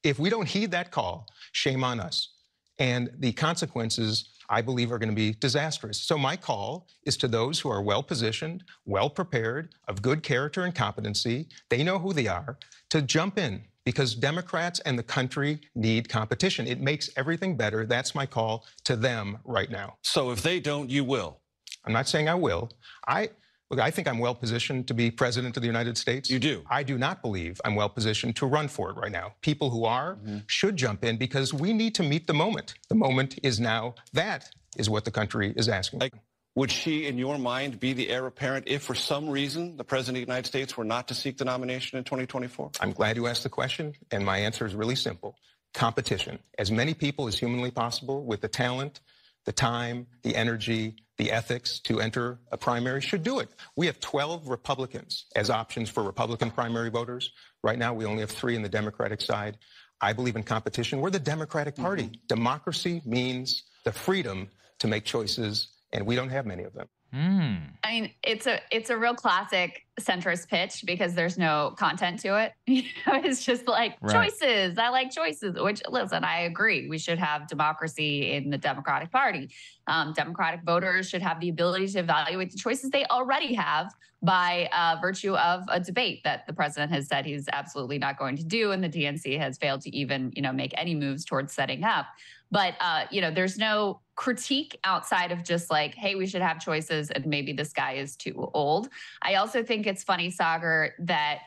[0.03, 2.33] If we don't heed that call, shame on us.
[2.79, 6.01] And the consequences, I believe, are going to be disastrous.
[6.01, 10.63] So, my call is to those who are well positioned, well prepared, of good character
[10.63, 12.57] and competency, they know who they are,
[12.89, 16.67] to jump in because Democrats and the country need competition.
[16.67, 17.85] It makes everything better.
[17.85, 19.97] That's my call to them right now.
[20.03, 21.39] So, if they don't, you will.
[21.85, 22.69] I'm not saying I will.
[23.07, 23.29] I
[23.71, 26.29] Look, I think I'm well positioned to be president of the United States.
[26.29, 26.61] You do?
[26.69, 29.33] I do not believe I'm well positioned to run for it right now.
[29.41, 30.39] People who are mm-hmm.
[30.47, 32.73] should jump in because we need to meet the moment.
[32.89, 33.95] The moment is now.
[34.11, 36.01] That is what the country is asking.
[36.01, 36.13] Like,
[36.55, 40.17] would she, in your mind, be the heir apparent if, for some reason, the President
[40.17, 42.71] of the United States were not to seek the nomination in 2024?
[42.81, 45.35] I'm glad you asked the question, and my answer is really simple
[45.73, 46.37] competition.
[46.57, 48.99] As many people as humanly possible with the talent,
[49.45, 53.49] the time, the energy, the ethics to enter a primary should do it.
[53.75, 57.31] We have 12 Republicans as options for Republican primary voters.
[57.63, 59.57] Right now, we only have three in the Democratic side.
[60.01, 60.99] I believe in competition.
[60.99, 62.03] We're the Democratic Party.
[62.03, 62.27] Mm-hmm.
[62.27, 66.87] Democracy means the freedom to make choices, and we don't have many of them.
[67.13, 67.59] Mm.
[67.83, 72.41] I mean, it's a it's a real classic centrist pitch because there's no content to
[72.41, 72.53] it.
[72.67, 74.29] You know, it's just like Right.
[74.29, 74.77] choices.
[74.77, 76.87] I like choices, which listen, I agree.
[76.87, 79.49] We should have democracy in the Democratic Party.
[79.87, 83.91] Um, Democratic voters should have the ability to evaluate the choices they already have
[84.23, 88.37] by uh, virtue of a debate that the president has said he's absolutely not going
[88.37, 91.51] to do, and the DNC has failed to even, you know, make any moves towards
[91.53, 92.05] setting up.
[92.51, 96.59] But uh, you know, there's no critique outside of just like, hey, we should have
[96.59, 98.89] choices, and maybe this guy is too old.
[99.21, 101.39] I also think it's funny, Saagar, that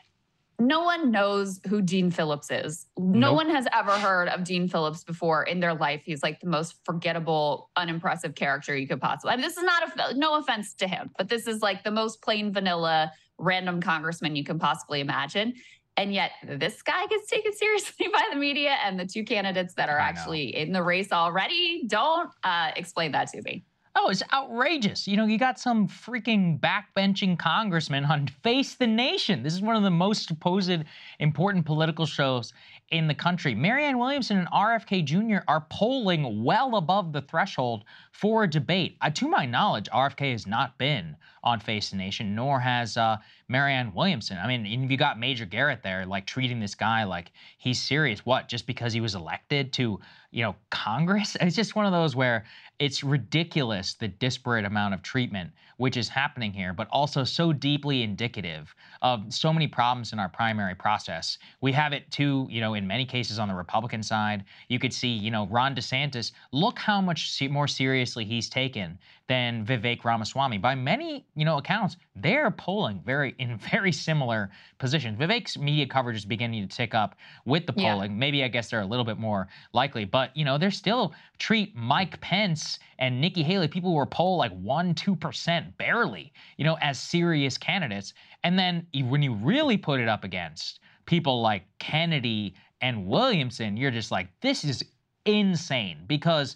[0.57, 2.85] no one knows who Dean Phillips is.
[2.97, 3.35] No Nope.
[3.35, 6.01] one has ever heard of Dean Phillips before in their life.
[6.05, 9.33] He's like the most forgettable, unimpressive character you could possibly.
[9.33, 11.91] I mean, this is not a no offense to him, but this is like the
[11.91, 15.53] most plain vanilla random congressman you can possibly imagine.
[15.97, 19.89] And yet, this guy gets taken seriously by the media, and the two candidates that
[19.89, 22.29] are actually in the race already don't.
[22.43, 23.63] Uh, explain that to me.
[23.97, 25.07] Oh, it's outrageous.
[25.07, 29.41] You know, you got some freaking backbenching congressman on Face the Nation.
[29.41, 30.83] This is one of the most supposed
[31.19, 32.51] important political shows
[32.89, 33.55] in the country.
[33.55, 35.43] Marianne Williamson and RFK Jr.
[35.47, 38.97] are polling well above the threshold for a debate.
[39.01, 43.17] Uh, to my knowledge, RFK has not been on Face the Nation, nor has uh,
[43.47, 44.37] Marianne Williamson.
[44.37, 48.25] I mean, and you got Major Garrett there, like treating this guy like he's serious.
[48.25, 48.49] What?
[48.49, 49.99] Just because he was elected to,
[50.31, 51.37] you know, Congress?
[51.45, 52.45] It's just one of those where
[52.79, 58.03] it's ridiculous the disparate amount of treatment which is happening here, but also so deeply
[58.03, 61.37] indicative of so many problems in our primary process.
[61.61, 64.45] We have it too, you know, in many cases on the Republican side.
[64.69, 68.97] You could see, you know, Ron DeSantis, look how much more seriously he's taken
[69.27, 70.59] than Vivek Ramaswamy.
[70.59, 75.17] By many, you know, accounts, they're polling very in very similar positions.
[75.17, 77.15] Vivek's media coverage is beginning to tick up
[77.45, 77.93] with the Yeah.
[77.93, 78.19] polling.
[78.19, 81.75] Maybe I guess they're a little bit more likely, but you know, they're still treat
[81.75, 86.65] Mike Pence and Nikki Haley, people who are poll like one, two percent, barely, you
[86.65, 88.13] know, as serious candidates.
[88.43, 93.91] And then when you really put it up against people like Kennedy and Williamson, you're
[93.91, 94.83] just like, this is
[95.25, 96.55] insane because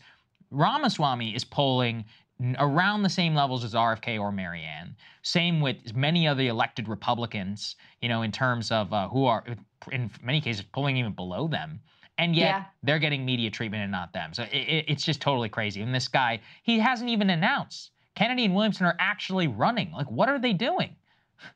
[0.52, 2.06] Ramaswamy is polling
[2.58, 4.96] around the same levels as RFK or Marianne.
[5.24, 9.44] Same with many of the elected Republicans, you know, in terms of uh, who are,
[9.92, 11.80] in many cases, polling even below them.
[12.18, 12.64] And yet Yeah.
[12.84, 14.34] they're getting media treatment and not them.
[14.34, 15.82] So it, it, it's just totally crazy.
[15.82, 17.92] And this guy, he hasn't even announced.
[18.16, 19.92] Kennedy and Williamson are actually running.
[19.92, 20.96] Like, what are they doing?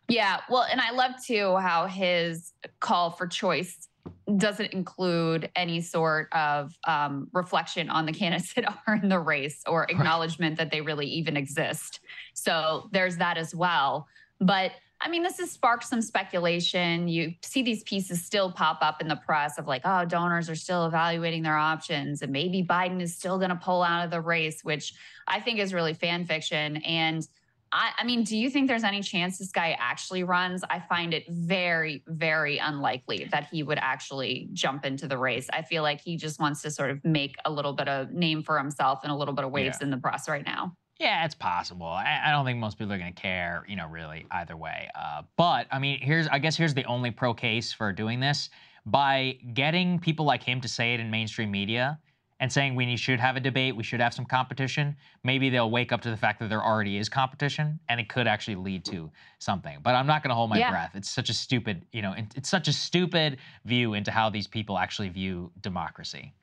[0.07, 3.89] Yeah, well, and I love too how his call for choice
[4.37, 9.61] doesn't include any sort of um, reflection on the candidates that are in the race
[9.67, 11.99] or acknowledgement that they really even exist.
[12.33, 14.07] So there's that as well.
[14.39, 17.09] But I mean, this has sparked some speculation.
[17.09, 20.55] You see these pieces still pop up in the press of like, oh, donors are
[20.55, 24.21] still evaluating their options, and maybe Biden is still going to pull out of the
[24.21, 24.93] race, which
[25.27, 26.77] I think is really fan fiction.
[26.77, 27.27] And
[27.75, 30.63] I, I mean, do you think there's any chance this guy actually runs?
[30.69, 35.49] I find it very, very unlikely that he would actually jump into the race.
[35.51, 38.43] I feel like he just wants to sort of make a little bit of name
[38.43, 39.85] for himself and a little bit of waves Yeah.
[39.85, 40.77] in the press right now.
[40.99, 41.87] Yeah, it's possible.
[41.87, 44.87] I, I don't think most people are going to care, you know, really either way.
[44.93, 48.51] Uh, but I mean, here's I guess here's the only pro case for doing this
[48.85, 51.99] by getting people like him to say it in mainstream media
[52.43, 54.97] and saying we should have a debate, we should have some competition.
[55.23, 58.27] Maybe they'll wake up to the fact that there already is competition, and it could
[58.27, 59.77] actually lead to something.
[59.81, 60.69] But I'm not going to hold my Yeah.
[60.69, 60.91] breath.
[60.93, 64.77] It's such a stupid, you know, it's such a stupid view into how these people
[64.77, 66.33] actually view democracy.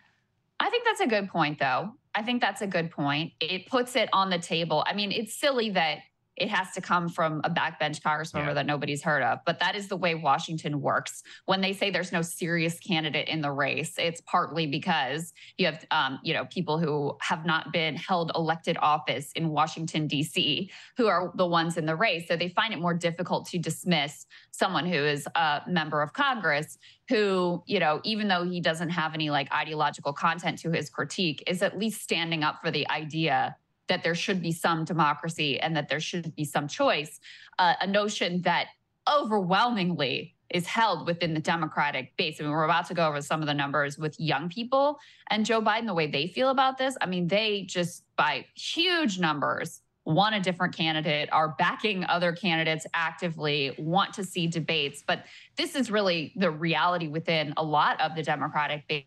[0.58, 1.92] I think that's a good point, though.
[2.14, 3.34] I think that's a good point.
[3.38, 4.82] It puts it on the table.
[4.86, 5.98] I mean, it's silly that
[6.36, 8.54] it has to come from a backbench congressmember Yeah.
[8.54, 11.22] that nobody's heard of, but that is the way Washington works.
[11.46, 15.84] When they say there's no serious candidate in the race, it's partly because you have,
[15.90, 20.70] um, you know, people who have not been held elected office in Washington D.C.
[20.96, 22.26] who are the ones in the race.
[22.28, 26.78] So they find it more difficult to dismiss someone who is a member of Congress
[27.08, 31.42] who, you know, even though he doesn't have any like ideological content to his critique,
[31.46, 33.56] is at least standing up for the idea
[33.90, 37.20] that there should be some democracy and that there should be some choice,
[37.58, 38.68] uh, a notion that
[39.12, 42.40] overwhelmingly is held within the Democratic base.
[42.40, 45.44] I mean, we're about to go over some of the numbers with young people and
[45.44, 46.96] Joe Biden, the way they feel about this.
[47.00, 52.86] I mean, they just by huge numbers want a different candidate, are backing other candidates
[52.94, 55.04] actively, want to see debates.
[55.06, 55.24] But
[55.56, 59.04] this is really the reality within a lot of the Democratic base.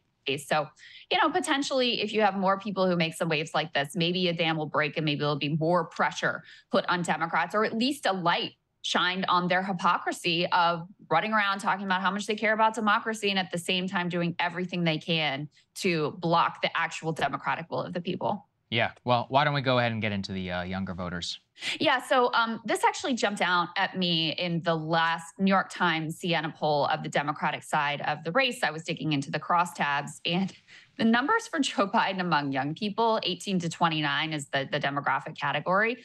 [0.47, 0.67] So,
[1.11, 4.27] you know, potentially if you have more people who make some waves like this, maybe
[4.27, 7.77] a dam will break and maybe there'll be more pressure put on Democrats or at
[7.77, 8.53] least a light
[8.83, 13.29] shined on their hypocrisy of running around talking about how much they care about democracy
[13.29, 17.81] and at the same time doing everything they can to block the actual democratic will
[17.81, 18.47] of the people.
[18.73, 18.91] Yeah.
[19.03, 21.39] Well, why don't we go ahead and get into the uh, younger voters?
[21.79, 26.17] Yeah, so um, this actually jumped out at me in the last New York Times
[26.17, 28.63] Siena poll of the Democratic side of the race.
[28.63, 30.51] I was digging into the crosstabs, and
[30.97, 35.37] the numbers for Joe Biden among young people, 18 to 29 is the, the demographic
[35.37, 35.97] category,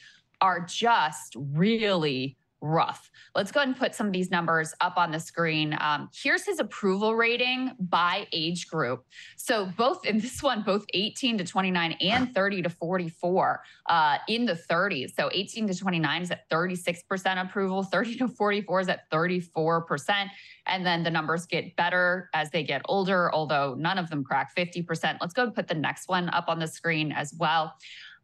[0.42, 3.10] are just really rough.
[3.34, 5.76] Let's go ahead and put some of these numbers up on the screen.
[5.80, 9.04] Um, here's his approval rating by age group.
[9.36, 14.44] So both in this one, both 18 to 29 and 30 to 44 uh, in
[14.44, 15.14] the 30s.
[15.14, 20.26] So 18 to 29 is at 36% approval, 30 to 44 is at 34%.
[20.66, 24.54] And then the numbers get better as they get older, although none of them crack
[24.54, 25.18] 50%.
[25.20, 27.74] Let's go and put the next one up on the screen as well.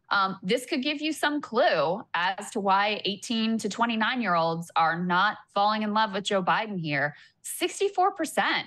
[0.09, 4.71] Um, this could give you some clue as to why 18 to 29 year olds
[4.75, 7.15] are not falling in love with Joe Biden here.
[7.43, 8.63] 64%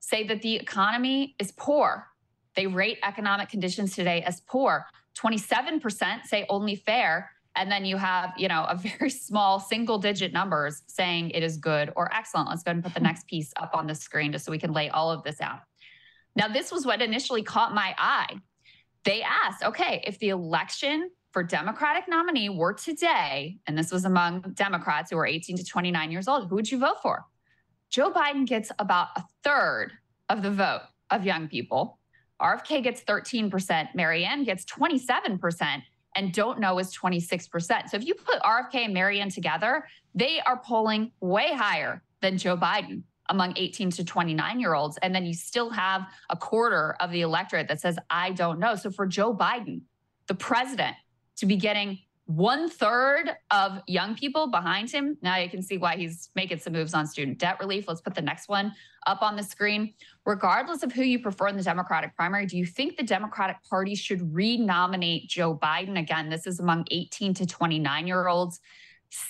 [0.00, 2.08] say that the economy is poor.
[2.54, 4.86] They rate economic conditions today as poor.
[5.16, 7.30] 27% say only fair.
[7.54, 11.56] And then you have, you know, a very small single digit numbers saying it is
[11.56, 12.50] good or excellent.
[12.50, 14.58] Let's go ahead and put the next piece up on the screen just so we
[14.58, 15.60] can lay all of this out.
[16.34, 18.40] Now, this was what initially caught my eye
[19.04, 24.40] they asked, okay, if the election for Democratic nominee were today, and this was among
[24.54, 27.24] Democrats who are 18 to 29 years old, who would you vote for?
[27.90, 29.92] Joe Biden gets about a third
[30.28, 31.98] of the vote of young people.
[32.40, 35.82] RFK gets 13%, Marianne gets 27%,
[36.16, 37.88] and don't know is 26%.
[37.88, 42.56] So if you put RFK and Marianne together, they are polling way higher than Joe
[42.56, 43.02] Biden
[43.32, 44.98] among 18 to 29 year olds.
[45.02, 48.76] And then you still have a quarter of the electorate that says, I don't know.
[48.76, 49.80] So for Joe Biden,
[50.28, 50.94] the president,
[51.36, 55.16] to be getting one third of young people behind him.
[55.22, 57.88] Now you can see why he's making some moves on student debt relief.
[57.88, 58.72] Let's put the next one
[59.06, 59.94] up on the screen.
[60.24, 63.94] Regardless of who you prefer in the Democratic primary, do you think the Democratic Party
[63.94, 65.98] should renominate Joe Biden?
[65.98, 68.60] Again, this is among 18 to 29 year olds.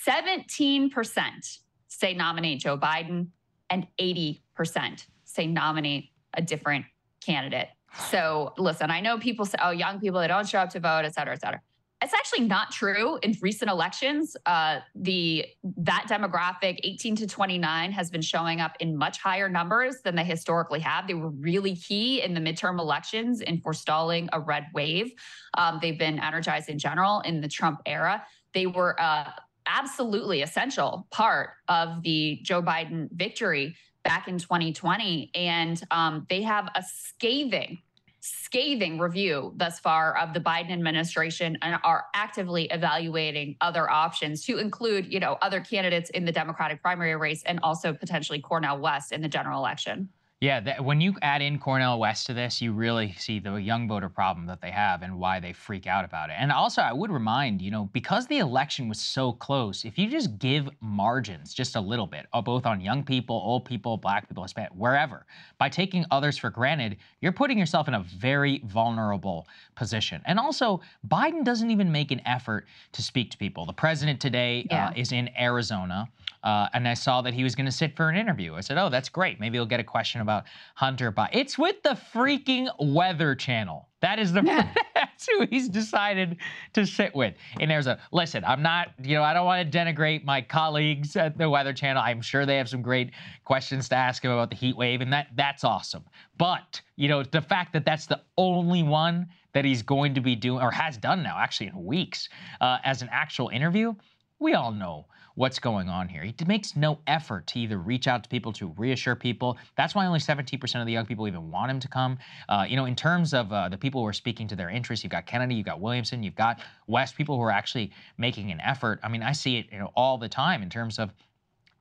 [0.07, 3.27] 17% say nominate Joe Biden
[3.73, 6.85] and 80% say nominate a different
[7.25, 7.69] candidate.
[8.09, 11.05] So listen, I know people say, oh, young people, they don't show up to vote,
[11.05, 11.61] et cetera, et cetera.
[12.01, 13.17] It's actually not true.
[13.23, 15.45] In recent elections, uh, the
[15.77, 20.25] that demographic, 18 to 29, has been showing up in much higher numbers than they
[20.25, 21.07] historically have.
[21.07, 25.13] They were really key in the midterm elections in forestalling a red wave.
[25.57, 28.25] Um, they've been energized in general in the Trump era.
[28.53, 29.31] They were uh,
[29.67, 35.31] absolutely essential part of the Joe Biden victory back in 2020.
[35.33, 37.79] And um, they have a scathing,
[38.19, 44.57] scathing review thus far of the Biden administration and are actively evaluating other options to
[44.57, 49.11] include, you know, other candidates in the Democratic primary race and also potentially Cornel West
[49.11, 50.09] in the general election.
[50.43, 53.87] Yeah, that, when you add in Cornel West to this, you really see the young
[53.87, 56.35] voter problem that they have and why they freak out about it.
[56.37, 60.09] And also, I would remind, you know, because the election was so close, if you
[60.09, 64.27] just give margins just a little bit, uh, both on young people, old people, black
[64.27, 65.25] people, Hispanic, wherever,
[65.59, 70.21] by taking others for granted, you're putting yourself in a very vulnerable position.
[70.25, 73.65] And also, Biden doesn't even make an effort to speak to people.
[73.65, 74.87] The president today uh, yeah.
[74.89, 76.09] uh, is in Arizona,
[76.43, 78.55] uh, and I saw that he was going to sit for an interview.
[78.55, 79.39] I said, oh, that's great.
[79.39, 81.29] Maybe he'll get a question about about Hunter Biden.
[81.33, 83.87] It's with the freaking Weather Channel.
[84.01, 84.41] That is the
[84.95, 86.37] that's who he's decided
[86.73, 87.99] to sit with in Arizona.
[88.11, 91.73] Listen, I'm not, you know, I don't want to denigrate my colleagues at the Weather
[91.73, 92.01] Channel.
[92.03, 93.11] I'm sure they have some great
[93.45, 96.03] questions to ask him about the heat wave, and that that's awesome.
[96.37, 100.35] But you know, the fact that that's the only one that he's going to be
[100.35, 102.27] doing or has done now, actually in weeks,
[102.59, 103.93] uh, as an actual interview,
[104.39, 105.05] we all know
[105.35, 106.23] what's going on here.
[106.23, 109.57] He makes no effort to either reach out to people, to reassure people.
[109.75, 112.17] That's why only 17% of the young people even want him to come.
[112.49, 115.03] Uh, you know, in terms of uh, the people who are speaking to their interests,
[115.03, 118.61] you've got Kennedy, you've got Williamson, you've got West, people who are actually making an
[118.61, 118.99] effort.
[119.03, 121.11] I mean, I see it you know, all the time in terms of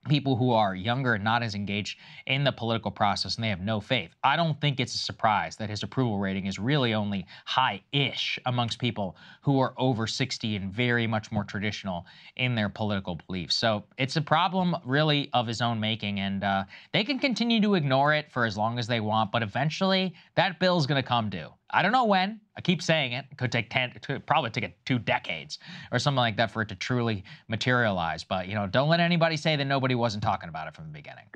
[0.09, 3.61] people who are younger and not as engaged in the political process and they have
[3.61, 4.11] no faith.
[4.25, 8.39] I don't think it's a surprise that his approval rating is really only high ish
[8.47, 12.05] amongst people who are over 60 and very much more traditional
[12.37, 13.55] in their political beliefs.
[13.55, 17.75] So it's a problem really of his own making, and uh, they can continue to
[17.75, 21.07] ignore it for as long as they want, but eventually that bill is going to
[21.07, 21.49] come due.
[21.73, 22.41] I don't know when.
[22.57, 23.25] I keep saying it.
[23.31, 25.59] It could take 10, it could probably take two decades
[25.91, 28.25] or something like that for it to truly materialize.
[28.25, 30.93] But, you know, don't let anybody say that nobody wasn't talking about it from the
[30.93, 31.27] beginning.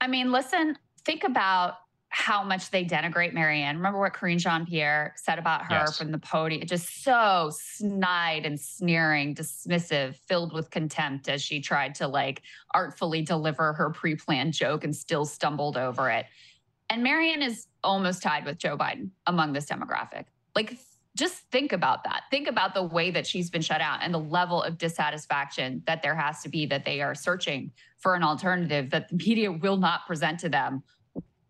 [0.00, 1.74] I mean, listen, think about
[2.10, 3.76] how much they denigrate Marianne.
[3.76, 5.98] Remember what Karine Jean Pierre said about her yes.
[5.98, 6.66] from the podium?
[6.66, 12.42] Just so snide and sneering, dismissive, filled with contempt as she tried to like
[12.72, 16.24] artfully deliver her pre planned joke and still stumbled over it.
[16.90, 20.24] And Marianne is almost tied with Joe Biden among this demographic.
[20.54, 20.78] Like
[21.16, 22.22] just think about that.
[22.30, 26.00] Think about the way that she's been shut out and the level of dissatisfaction that
[26.00, 29.76] there has to be that they are searching for an alternative that the media will
[29.76, 30.82] not present to them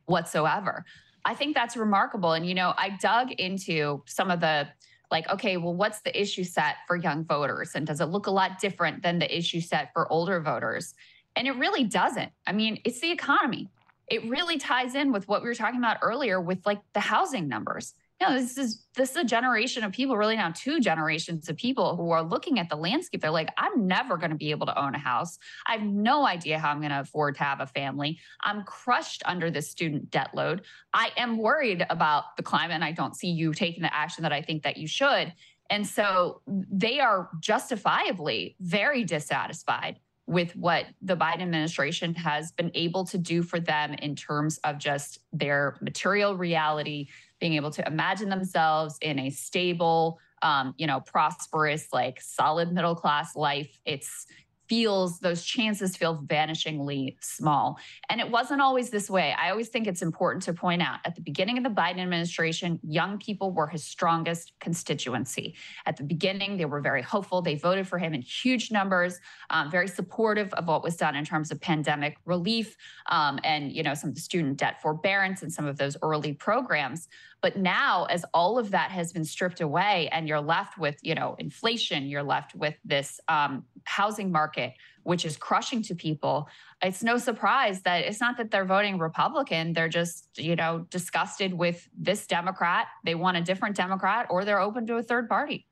[0.06, 0.84] whatsoever.
[1.24, 2.32] I think that's remarkable.
[2.32, 4.68] And, you know, I dug into some of the
[5.10, 7.72] like, okay, well, what's the issue set for young voters?
[7.74, 10.94] And does it look a lot different than the issue set for older voters?
[11.36, 12.32] And it really doesn't.
[12.46, 13.68] I mean, it's the economy.
[14.10, 17.48] It really ties in with what we were talking about earlier with like the housing
[17.48, 21.48] numbers you know, this is this is a generation of people, really now two generations
[21.48, 23.20] of people who are looking at the landscape.
[23.20, 25.38] They're like, I'm never going to be able to own a house.
[25.68, 28.18] I have no idea how I'm going to afford to have a family.
[28.42, 30.62] I'm crushed under this student debt load.
[30.92, 34.32] I am worried about the climate, and I don't see you taking the action that
[34.32, 35.32] I think that you should.
[35.70, 43.04] And so they are justifiably very dissatisfied with what the Biden administration has been able
[43.06, 47.08] to do for them in terms of just their material reality,
[47.40, 52.94] being able to imagine themselves in a stable, um, you know, prosperous, like solid middle
[52.94, 53.80] class life.
[53.86, 54.26] It's
[54.68, 57.78] feels those chances feel vanishingly small.
[58.08, 59.34] And it wasn't always this way.
[59.38, 62.78] I always think it's important to point out at the beginning of the Biden administration,
[62.82, 65.54] young people were his strongest constituency.
[65.86, 67.42] At the beginning, they were very hopeful.
[67.42, 69.18] They voted for him in huge numbers,
[69.50, 73.82] um, very supportive of what was done in terms of pandemic relief um, and you
[73.82, 77.08] know some of the student debt forbearance and some of those early programs.
[77.40, 81.14] But now, as all of that has been stripped away, and you're left with, you
[81.14, 84.74] know, inflation, you're left with this um, housing market,
[85.04, 86.48] which is crushing to people.
[86.82, 91.54] It's no surprise that it's not that they're voting Republican; they're just, you know, disgusted
[91.54, 92.88] with this Democrat.
[93.04, 95.66] They want a different Democrat, or they're open to a third party.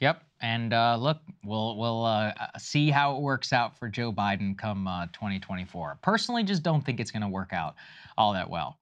[0.00, 4.58] Yep, and uh, look, we'll we'll uh, see how it works out for Joe Biden
[4.58, 5.98] come uh, 2024.
[6.02, 7.76] Personally, just don't think it's going to work out
[8.18, 8.80] all that well.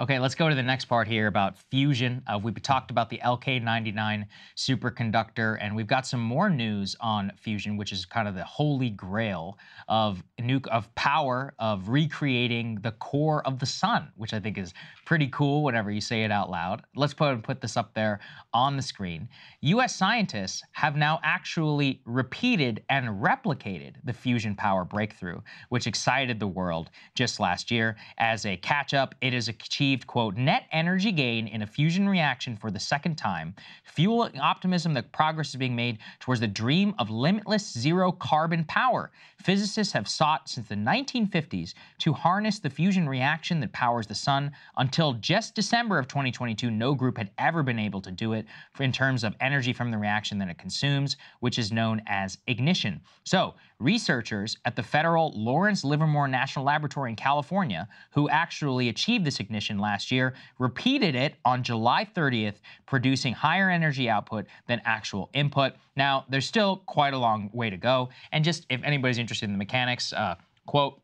[0.00, 2.22] Okay, let's go to the next part here about fusion.
[2.28, 4.26] Uh, we talked about the LK99
[4.56, 8.90] superconductor, and we've got some more news on fusion, which is kind of the holy
[8.90, 14.56] grail of nuke of power of recreating the core of the sun, which I think
[14.56, 14.72] is
[15.04, 16.84] pretty cool whenever you say it out loud.
[16.94, 18.20] Let's put put this up there
[18.54, 19.28] on the screen.
[19.62, 19.96] U.S.
[19.96, 25.40] scientists have now actually repeated and replicated the fusion power breakthrough,
[25.70, 27.96] which excited the world just last year.
[28.18, 32.56] As a catch-up, it is achieved achieved, quote, net energy gain in a fusion reaction
[32.58, 37.08] for the second time, fueling optimism that progress is being made towards the dream of
[37.08, 39.10] limitless zero carbon power.
[39.42, 44.52] Physicists have sought since the 1950s to harness the fusion reaction that powers the sun.
[44.76, 48.44] Until just December of 2022, no group had ever been able to do it
[48.80, 53.00] in terms of energy from the reaction that it consumes, which is known as ignition.
[53.24, 59.38] So, researchers at the federal Lawrence Livermore National Laboratory in California, who actually achieved this
[59.38, 62.56] ignition last year, repeated it on July 30th,
[62.86, 65.74] producing higher energy output than actual input.
[65.96, 68.08] Now, there's still quite a long way to go.
[68.32, 71.00] And just if anybody's interested in the mechanics, uh, quote,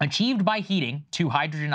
[0.00, 1.74] achieved by heating two hydrogen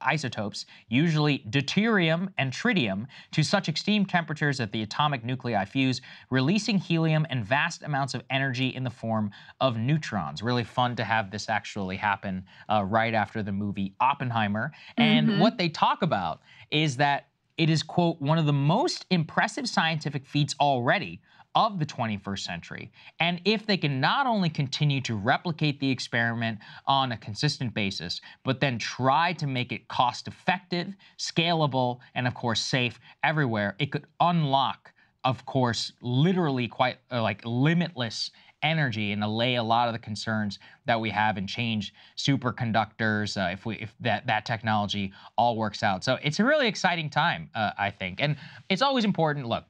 [0.00, 6.00] isotopes, usually deuterium and tritium, to such extreme temperatures that the atomic nuclei fuse,
[6.30, 10.42] releasing helium and vast amounts of energy in the form of neutrons.
[10.42, 14.72] Really fun to have this actually happen uh, right after the movie Oppenheimer.
[14.98, 15.40] And mm-hmm.
[15.40, 20.26] what they talk about is that it is, quote, one of the most impressive scientific
[20.26, 21.20] feats already
[21.54, 22.92] of the 21st century.
[23.20, 28.20] And if they can not only continue to replicate the experiment on a consistent basis,
[28.44, 33.92] but then try to make it cost effective, scalable, and of course safe everywhere, it
[33.92, 34.92] could unlock,
[35.24, 38.30] of course, literally quite uh, like limitless
[38.62, 43.52] energy and allay a lot of the concerns that we have and change superconductors uh,
[43.52, 46.04] if we if that that technology all works out.
[46.04, 48.36] So it's a really exciting time, uh, I think, and
[48.68, 49.46] it's always important.
[49.46, 49.64] Look,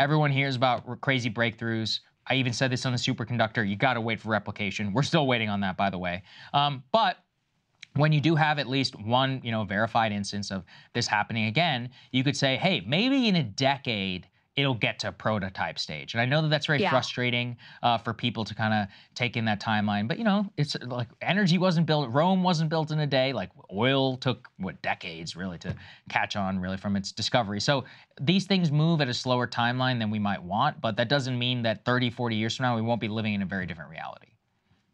[0.00, 2.00] Everyone hears about crazy breakthroughs.
[2.26, 3.68] I even said this on the superconductor.
[3.68, 4.94] You got to wait for replication.
[4.94, 6.22] We're still waiting on that, by the way.
[6.54, 7.18] Um, but
[7.96, 11.90] when you do have at least one, you know, verified instance of this happening again,
[12.12, 14.26] you could say, hey, maybe in a decade
[14.60, 16.14] it'll get to prototype stage.
[16.14, 16.90] And I know that that's very yeah.
[16.90, 20.06] frustrating uh, for people to kind of take in that timeline.
[20.06, 23.32] But you know, it's like energy wasn't built, Rome wasn't built in a day.
[23.32, 25.74] Like oil took what decades really to
[26.08, 27.60] catch on, really from its discovery.
[27.60, 27.84] So
[28.20, 30.80] these things move at a slower timeline than we might want.
[30.80, 33.42] But that doesn't mean that 30, 40 years from now we won't be living in
[33.42, 34.28] a very different reality.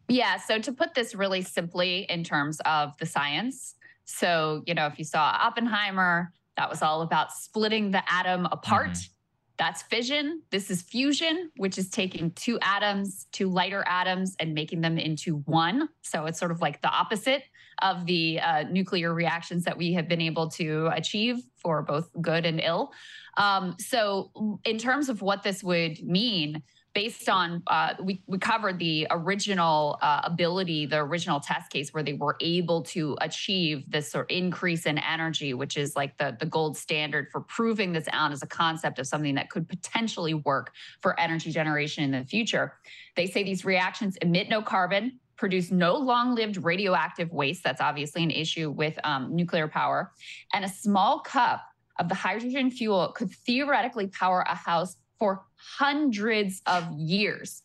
[0.07, 0.37] Yeah.
[0.37, 3.75] So to put this really simply in terms of the science.
[4.05, 8.91] So, you know, if you saw Oppenheimer, that was all about splitting the atom apart.
[8.91, 9.13] Mm-hmm
[9.57, 10.41] that's fission.
[10.51, 15.37] This is fusion, which is taking two atoms, two lighter atoms, and making them into
[15.45, 15.89] one.
[16.01, 17.43] So it's sort of like the opposite
[17.81, 22.45] of the uh, nuclear reactions that we have been able to achieve for both good
[22.45, 22.91] and ill.
[23.37, 24.31] Um, so,
[24.65, 26.63] in terms of what this would mean,
[26.93, 32.03] based on uh, we, we covered the original uh, ability the original test case where
[32.03, 36.35] they were able to achieve this sort of increase in energy which is like the,
[36.39, 40.33] the gold standard for proving this out as a concept of something that could potentially
[40.33, 40.71] work
[41.01, 42.73] for energy generation in the future.
[43.15, 47.63] They say these reactions emit no carbon produce no long lived radioactive waste.
[47.63, 50.11] That's obviously an issue with um, nuclear power.
[50.53, 51.61] And a small cup
[51.99, 57.63] of the hydrogen fuel could theoretically power a house for hundreds of years.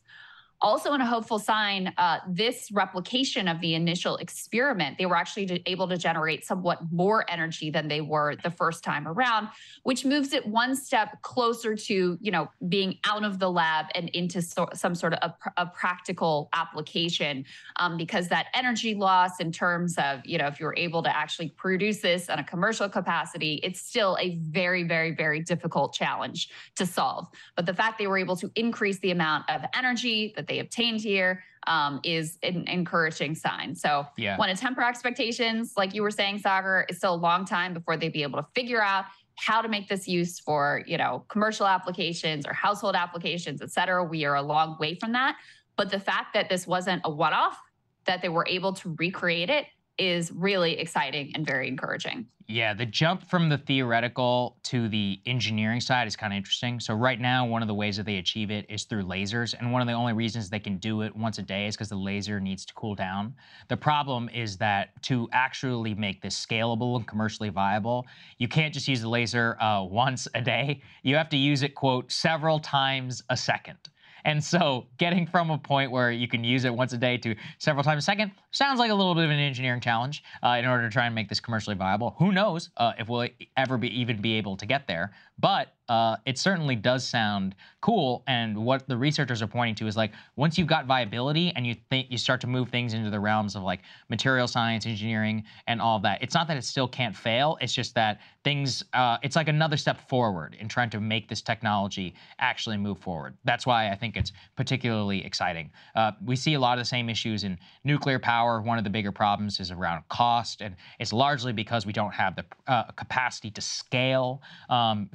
[0.63, 5.61] Also, in a hopeful sign, uh, this replication of the initial experiment, they were actually
[5.67, 9.49] able to generate somewhat more energy than they were the first time around,
[9.83, 14.09] which moves it one step closer to, you know, being out of the lab and
[14.11, 17.45] into so, some sort of a, a practical application.
[17.81, 21.49] Um, because that energy loss, in terms of, you know, if you're able to actually
[21.49, 26.87] produce this on a commercial capacity, it's still a very, very, very difficult challenge to
[26.87, 27.27] solve.
[27.57, 31.01] But the fact they were able to increase the amount of energy that they obtained
[31.01, 33.75] here um, is an encouraging sign.
[33.75, 34.37] So, yeah.
[34.37, 37.97] want to temper expectations, like you were saying, Saagar, it's still a long time before
[37.97, 39.05] they'd be able to figure out
[39.37, 44.05] how to make this use for you know commercial applications or household applications, et cetera.
[44.05, 45.37] We are a long way from that.
[45.77, 47.59] But the fact that this wasn't a one-off,
[48.05, 49.67] that they were able to recreate it
[50.03, 52.27] is really exciting and very encouraging.
[52.49, 56.81] Yeah, the jump from the theoretical to the engineering side is kind of interesting.
[56.81, 59.73] So right now, one of the ways that they achieve it is through lasers, and
[59.73, 61.97] one of the only reasons they can do it once a day is because the
[61.97, 63.35] laser needs to cool down.
[63.69, 68.07] The problem is that to actually make this scalable and commercially viable,
[68.39, 70.83] you can't just use the laser uh, once a day.
[71.05, 73.79] You have to use it, quote, several times a second.
[74.25, 77.35] And so getting from a point where you can use it once a day to
[77.59, 80.67] several times a second sounds like a little bit of an engineering challenge uh, in
[80.67, 82.15] order to try and make this commercially viable.
[82.19, 85.13] Who knows uh, if we'll ever be even be able to get there?
[85.39, 88.23] But uh, it certainly does sound cool.
[88.27, 91.77] And what the researchers are pointing to is like once you've got viability and you
[91.91, 95.83] think you start to move things into the realms of like material science, engineering, and
[95.83, 96.23] all that.
[96.23, 97.59] It's not that it still can't fail.
[97.61, 98.83] It's just that things.
[98.95, 103.37] Uh, it's like another step forward in trying to make this technology actually move forward.
[103.45, 105.71] That's why I think it's particularly exciting.
[105.95, 108.63] Uh, we see a lot of the same issues in nuclear power.
[108.63, 112.35] One of the bigger problems is around cost, and it's largely because we don't have
[112.35, 114.41] the uh, capacity to scale.
[114.71, 115.11] Um,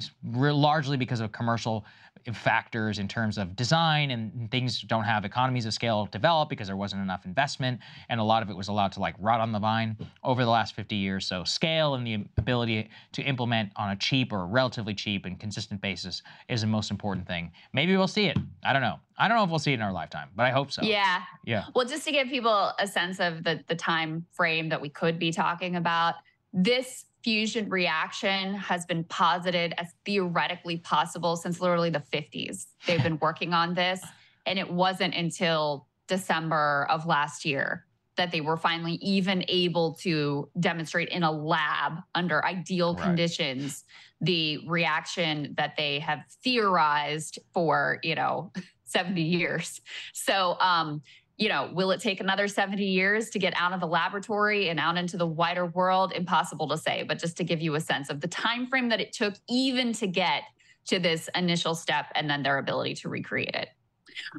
[0.68, 1.86] largely because of commercial
[2.34, 6.76] factors in terms of design and things don't have economies of scale developed because there
[6.76, 9.58] wasn't enough investment and a lot of it was allowed to like rot on the
[9.58, 11.26] vine over the last 50 years.
[11.26, 15.80] So scale and the ability to implement on a cheap or relatively cheap and consistent
[15.80, 17.50] basis is the most important thing.
[17.72, 18.36] Maybe we'll see it.
[18.62, 18.98] I don't know.
[19.16, 20.82] I don't know if we'll see it in our lifetime but i hope so.
[20.82, 21.22] Yeah.
[21.46, 21.64] Yeah.
[21.74, 25.18] Well just to give people a sense of the the time frame that we could
[25.18, 26.16] be talking about
[26.52, 32.66] this fusion reaction has been posited as theoretically possible since literally the 50s.
[32.86, 34.00] They've been working on this,
[34.46, 37.84] and it wasn't until December of last year
[38.16, 43.04] that they were finally even able to demonstrate in a lab under ideal right.
[43.04, 43.84] conditions
[44.20, 48.52] the reaction that they have theorized for, you know,
[48.84, 49.80] 70 years.
[50.12, 51.02] So, um,
[51.38, 54.80] you know, will it take another 70 years to get out of the laboratory and
[54.80, 56.12] out into the wider world?
[56.12, 59.00] Impossible to say, but just to give you a sense of the time frame that
[59.00, 60.42] it took even to get
[60.86, 63.68] to this initial step and then their ability to recreate it.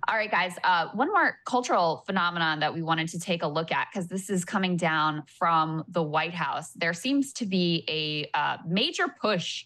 [0.10, 0.56] All right, guys.
[0.64, 4.30] Uh, one more cultural phenomenon that we wanted to take a look at because this
[4.30, 6.72] is coming down from the White House.
[6.74, 9.66] There seems to be a uh, major push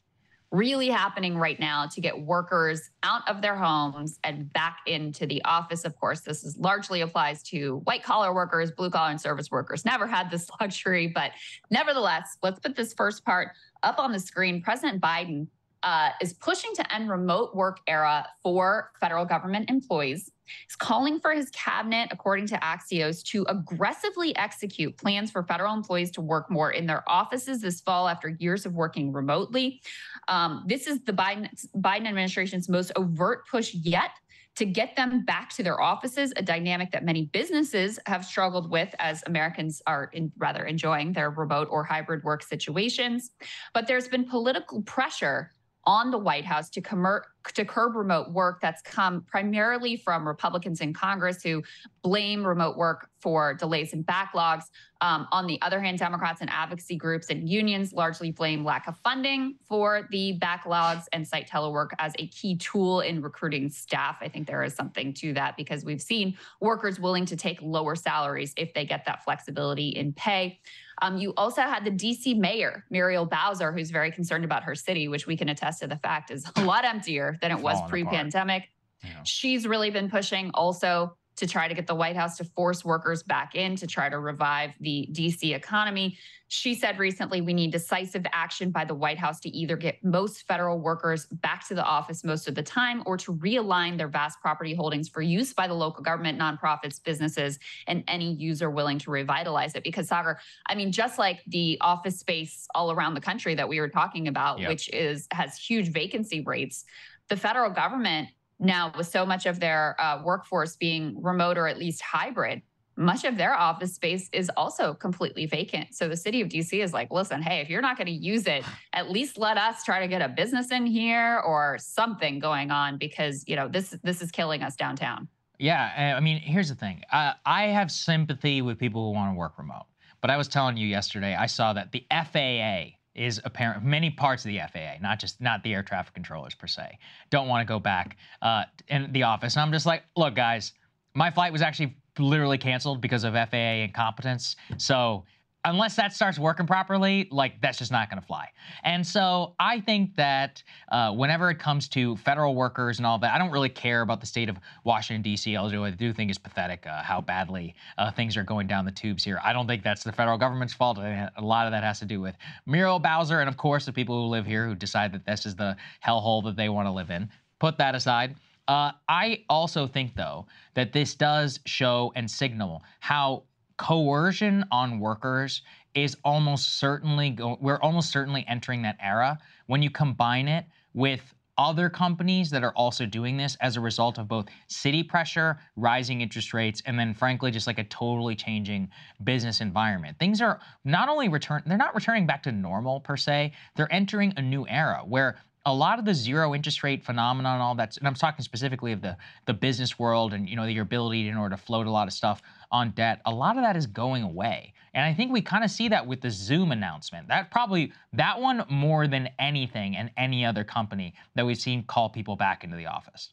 [0.53, 5.43] really happening right now to get workers out of their homes and back into the
[5.43, 5.83] office.
[5.83, 9.83] Of course, this is largely applies to white collar workers, blue collar and service workers.
[9.83, 11.31] Never had this luxury, but
[11.71, 13.49] nevertheless, let's put this first part
[13.81, 14.61] up on the screen.
[14.61, 15.47] President Biden
[15.83, 20.31] uh, is pushing to end remote work era for federal government employees.
[20.67, 26.11] He's calling for his cabinet, according to Axios, to aggressively execute plans for federal employees
[26.11, 29.81] to work more in their offices this fall after years of working remotely.
[30.27, 34.11] Um, this is the Biden, Biden administration's most overt push yet
[34.55, 38.93] to get them back to their offices, a dynamic that many businesses have struggled with
[38.99, 43.31] as Americans are in, rather enjoying their remote or hybrid work situations.
[43.73, 45.51] But there's been political pressure
[45.85, 50.93] on the White House to, to curb remote work that's come primarily from Republicans in
[50.93, 51.61] Congress who
[52.01, 54.63] blame remote work for delays and backlogs.
[55.01, 58.97] Um, on the other hand, Democrats and advocacy groups and unions largely blame lack of
[58.99, 64.17] funding for the backlogs and cite telework as a key tool in recruiting staff.
[64.21, 67.95] I think there is something to that because we've seen workers willing to take lower
[67.95, 70.59] salaries if they get that flexibility in pay.
[71.03, 75.09] Um, you also had the DC mayor, Muriel Bowser, who's very concerned about her city,
[75.09, 78.05] which we can attest to the fact is a lot emptier than it was pre
[78.05, 78.69] pandemic.
[79.03, 79.21] Yeah.
[79.23, 83.23] She's really been pushing also to try to get the White House to force workers
[83.23, 86.17] back in to try to revive the DC economy.
[86.47, 90.45] She said recently we need decisive action by the White House to either get most
[90.47, 94.39] federal workers back to the office most of the time or to realign their vast
[94.39, 97.57] property holdings for use by the local government, nonprofits, businesses,
[97.87, 99.83] and any user willing to revitalize it.
[99.83, 100.35] Because, Saagar,
[100.67, 104.27] I mean, just like the office space all around the country that we were talking
[104.27, 104.69] about, yep.
[104.69, 106.85] which is has huge vacancy rates,
[107.29, 108.29] the federal government
[108.63, 112.61] now, with so much of their uh, workforce being remote or at least hybrid,
[112.95, 115.93] much of their office space is also completely vacant.
[115.95, 118.45] So the city of DC is like, listen, hey, if you're not going to use
[118.45, 122.71] it, at least let us try to get a business in here or something going
[122.71, 125.27] on because you know this this is killing us downtown.
[125.59, 127.03] Yeah, I mean, here's the thing.
[127.11, 129.85] Uh, I have sympathy with people who want to work remote,
[130.19, 133.83] but I was telling you yesterday, I saw that the FAA is apparent.
[133.83, 136.97] Many parts of the FAA, not just not the air traffic controllers per se,
[137.29, 139.55] don't want to go back uh, in the office.
[139.55, 140.73] And I'm just like, look, guys,
[141.13, 144.55] my flight was actually literally canceled because of FAA incompetence.
[144.77, 145.25] So
[145.65, 148.49] unless that starts working properly, like that's just not going to fly.
[148.83, 150.61] And so I think that
[150.91, 154.19] uh, whenever it comes to federal workers and all that, I don't really care about
[154.19, 155.55] the state of Washington D.C.
[155.55, 158.91] Although I do think it's pathetic uh, how badly uh, things are going down the
[158.91, 159.39] tubes here.
[159.43, 160.97] I don't think that's the federal government's fault.
[160.97, 162.35] A lot of that has to do with
[162.65, 165.55] Muriel Bowser and of course the people who live here who decide that this is
[165.55, 167.29] the hellhole that they want to live in.
[167.59, 168.35] Put that aside.
[168.67, 173.43] Uh, I also think, though, that this does show and signal how
[173.77, 175.61] coercion on workers
[175.95, 181.33] is almost certainly go- we're almost certainly entering that era when you combine it with
[181.57, 186.21] other companies that are also doing this as a result of both city pressure, rising
[186.21, 188.89] interest rates, and then frankly just like a totally changing
[189.23, 190.17] business environment.
[190.19, 194.33] Things are not only return they're not returning back to normal per se, they're entering
[194.37, 197.95] a new era where a lot of the zero interest rate phenomenon, and all that,
[197.97, 199.15] and I'm talking specifically of the
[199.45, 202.13] the business world and you know your ability in order to float a lot of
[202.13, 202.41] stuff
[202.73, 203.21] on debt.
[203.25, 206.05] A lot of that is going away, and I think we kind of see that
[206.05, 207.29] with the Zoom announcement.
[207.29, 212.09] That probably that one more than anything and any other company that we've seen call
[212.09, 213.29] people back into the office.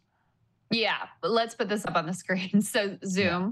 [0.70, 2.62] Yeah, let's put this up on the screen.
[2.70, 3.42] So Zoom.
[3.42, 3.50] Yeah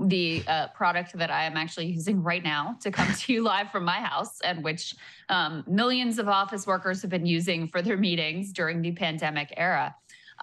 [0.00, 3.70] the uh, product that I am actually using right now to come to you live
[3.72, 4.94] from my house, and which
[5.28, 9.94] um, millions of office workers have been using for their meetings during the pandemic era.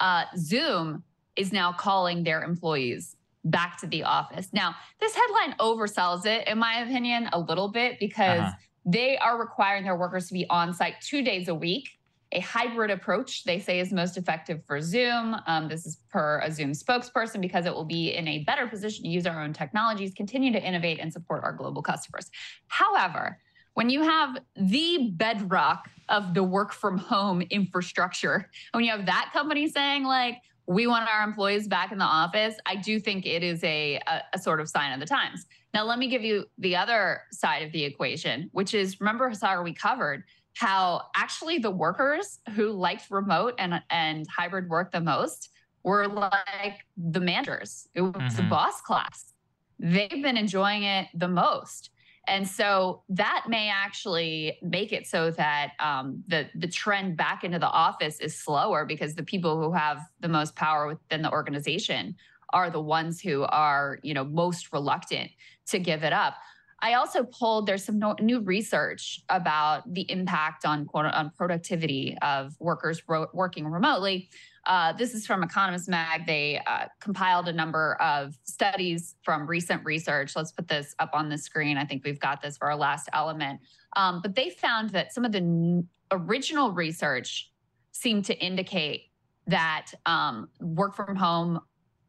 [0.02, 1.04] Uh, Zoom
[1.36, 3.15] is now calling their employees
[3.46, 4.50] back to the office.
[4.52, 8.52] Now, this headline oversells it, in my opinion, a little bit because uh-huh.
[8.86, 11.90] they are requiring their workers to be on site two days a week
[12.36, 15.38] a hybrid approach, they say, is most effective for Zoom.
[15.48, 19.04] Um, this is per a Zoom spokesperson because it will be in a better position
[19.04, 22.30] to use our own technologies, continue to innovate, and support our global customers.
[22.68, 23.40] However,
[23.76, 29.30] when you have the bedrock of the work from home infrastructure, when you have that
[29.34, 33.44] company saying, like, we want our employees back in the office, I do think it
[33.44, 35.46] is a, a, a, sort of sign of the times.
[35.74, 39.64] Now, let me give you the other side of the equation, which is remember, Hassar,
[39.64, 40.24] we covered
[40.56, 45.50] how actually the workers who liked remote and, and hybrid work the most
[45.84, 47.88] were like the managers.
[47.94, 48.36] It was mm-hmm.
[48.38, 49.34] the boss class.
[49.78, 51.92] They've been enjoying it the most.
[52.28, 57.60] And so that may actually make it so that um, the the trend back into
[57.60, 62.16] the office is slower because the people who have the most power within the organization
[62.54, 65.32] are the ones who are you know most reluctant
[65.68, 66.36] to give it up.
[66.82, 72.18] I also pulled there's some no, new research about the impact on quote on productivity
[72.22, 74.30] of workers ro- working remotely.
[74.66, 76.26] Uh, this is from Economist Mag.
[76.26, 80.36] They uh, compiled a number of studies from recent research.
[80.36, 81.78] Let's put this up on the screen.
[81.78, 83.60] I think we've got this for our last element.
[83.96, 87.52] Um, but they found that some of the original research
[87.92, 89.12] seemed to indicate
[89.48, 91.60] that um, work from home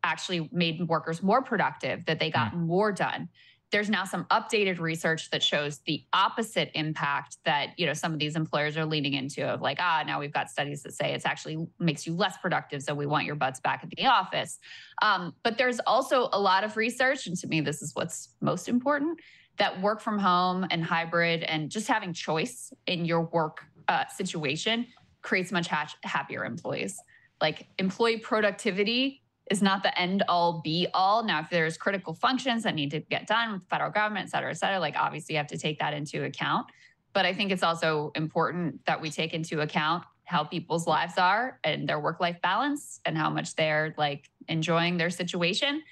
[0.02, 2.60] actually made workers more productive, that they got mm.
[2.60, 3.28] more done
[3.72, 8.18] there's now some updated research that shows the opposite impact that you know some of
[8.18, 11.26] these employers are leaning into of like ah now we've got studies that say it's
[11.26, 14.58] actually makes you less productive so we want your butts back at the office
[15.02, 18.68] um, but there's also a lot of research and to me this is what's most
[18.68, 19.18] important
[19.58, 24.86] that work from home and hybrid and just having choice in your work uh, situation
[25.22, 26.98] creates much ha- happier employees.
[27.40, 31.24] Like employee productivity is not the end all be all.
[31.24, 34.30] Now, if there's critical functions that need to get done with the federal government, et
[34.30, 36.66] cetera, et cetera, like obviously you have to take that into account.
[37.12, 41.60] But I think it's also important that we take into account how people's lives are
[41.62, 45.82] and their work life balance and how much they're like enjoying their situation.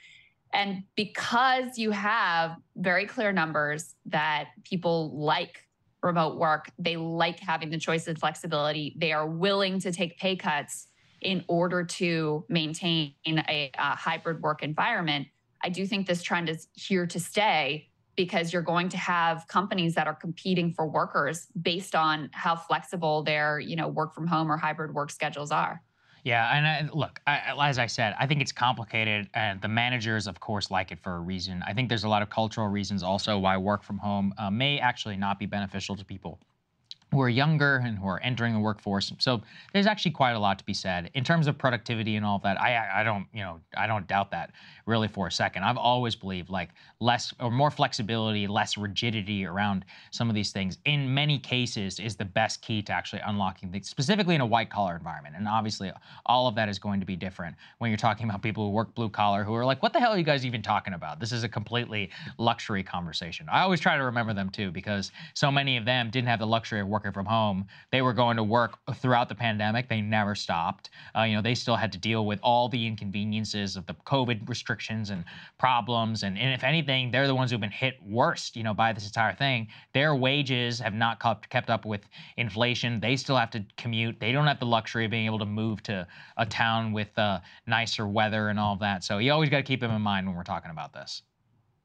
[0.53, 5.67] And because you have very clear numbers that people like
[6.03, 10.37] remote work, they like having the choice and flexibility, they are willing to take pay
[10.37, 10.89] cuts
[11.25, 15.27] in order to maintain a, a hybrid work environment.
[15.63, 19.95] I do think this trend is here to stay because you're going to have companies
[19.95, 24.53] that are competing for workers based on how flexible their, you know, work from home
[24.53, 25.83] or hybrid work schedules are.
[26.23, 30.27] Yeah, and I, look, I, as I said, I think it's complicated, and the managers,
[30.27, 31.63] of course, like it for a reason.
[31.67, 34.79] I think there's a lot of cultural reasons also why work from home uh, may
[34.79, 36.41] actually not be beneficial to people
[37.15, 39.13] who are younger and who are entering the workforce.
[39.19, 39.41] So
[39.73, 42.43] there's actually quite a lot to be said in terms of productivity and all of
[42.43, 42.61] that.
[42.61, 44.51] I I don't you know I don't doubt that
[44.87, 45.63] really for a second.
[45.63, 50.79] I've always believed like less or more flexibility, less rigidity around some of these things
[50.85, 54.69] in many cases is the best key to actually unlocking things, specifically in a white
[54.69, 55.37] collar environment.
[55.39, 55.93] And obviously
[56.27, 58.93] all of that is going to be different when you're talking about people who work
[58.95, 61.21] blue collar who are like, what the hell are you guys even talking about?
[61.21, 63.47] This is a completely luxury conversation.
[63.51, 66.47] I always try to remember them too because so many of them didn't have the
[66.47, 67.67] luxury of working working from home.
[67.93, 69.89] They were going to work throughout the pandemic.
[69.89, 70.91] They never stopped.
[71.17, 74.49] Uh, you know, they still had to deal with all the inconveniences of the COVID
[74.49, 75.25] restrictions and
[75.59, 76.23] problems.
[76.23, 79.07] And, and if anything, they're the ones who've been hit worst, you know, by this
[79.07, 79.69] entire thing.
[79.93, 82.03] Their wages have not kept, kept up with
[82.39, 83.01] inflation.
[83.01, 84.19] They still have to commute.
[84.19, 86.07] They don't have the luxury of being able to move to
[86.39, 89.05] a town with uh, nicer weather and all of that.
[89.05, 91.23] So you always got to keep them in mind when we're talking about this.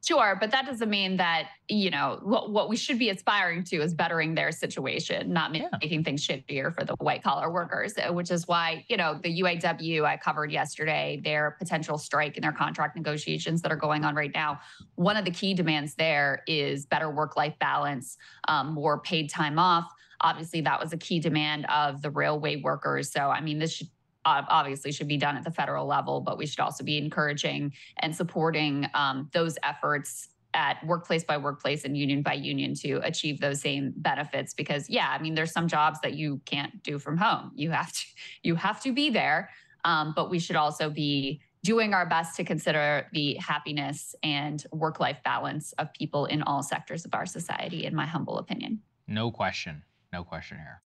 [0.02, 3.82] Sure, but that doesn't mean that, you know, what, what we should be aspiring to
[3.82, 5.68] is bettering their situation, not yeah.
[5.82, 9.42] making things shittier for the white collar workers, uh, which is why, you know, the
[9.42, 14.14] UAW I covered yesterday, their potential strike and their contract negotiations that are going on
[14.14, 14.60] right now.
[14.94, 18.16] One of the key demands there is better work life balance,
[18.48, 19.84] um, more paid time off.
[20.22, 23.12] Obviously, that was a key demand of the railway workers.
[23.12, 23.88] So, I mean, this should
[24.24, 28.14] obviously should be done at the federal level, but we should also be encouraging and
[28.14, 33.60] supporting um, those efforts at workplace by workplace and union by union to achieve those
[33.60, 37.52] same benefits because yeah i mean there's some jobs that you can't do from home.
[37.54, 38.04] You have to
[38.42, 39.50] you have to be there
[39.84, 44.98] um, but we should also be doing our best to consider the happiness and work
[44.98, 48.80] life balance of people in all sectors of our society in my humble opinion.
[49.06, 49.82] No question.
[50.12, 50.82] No question here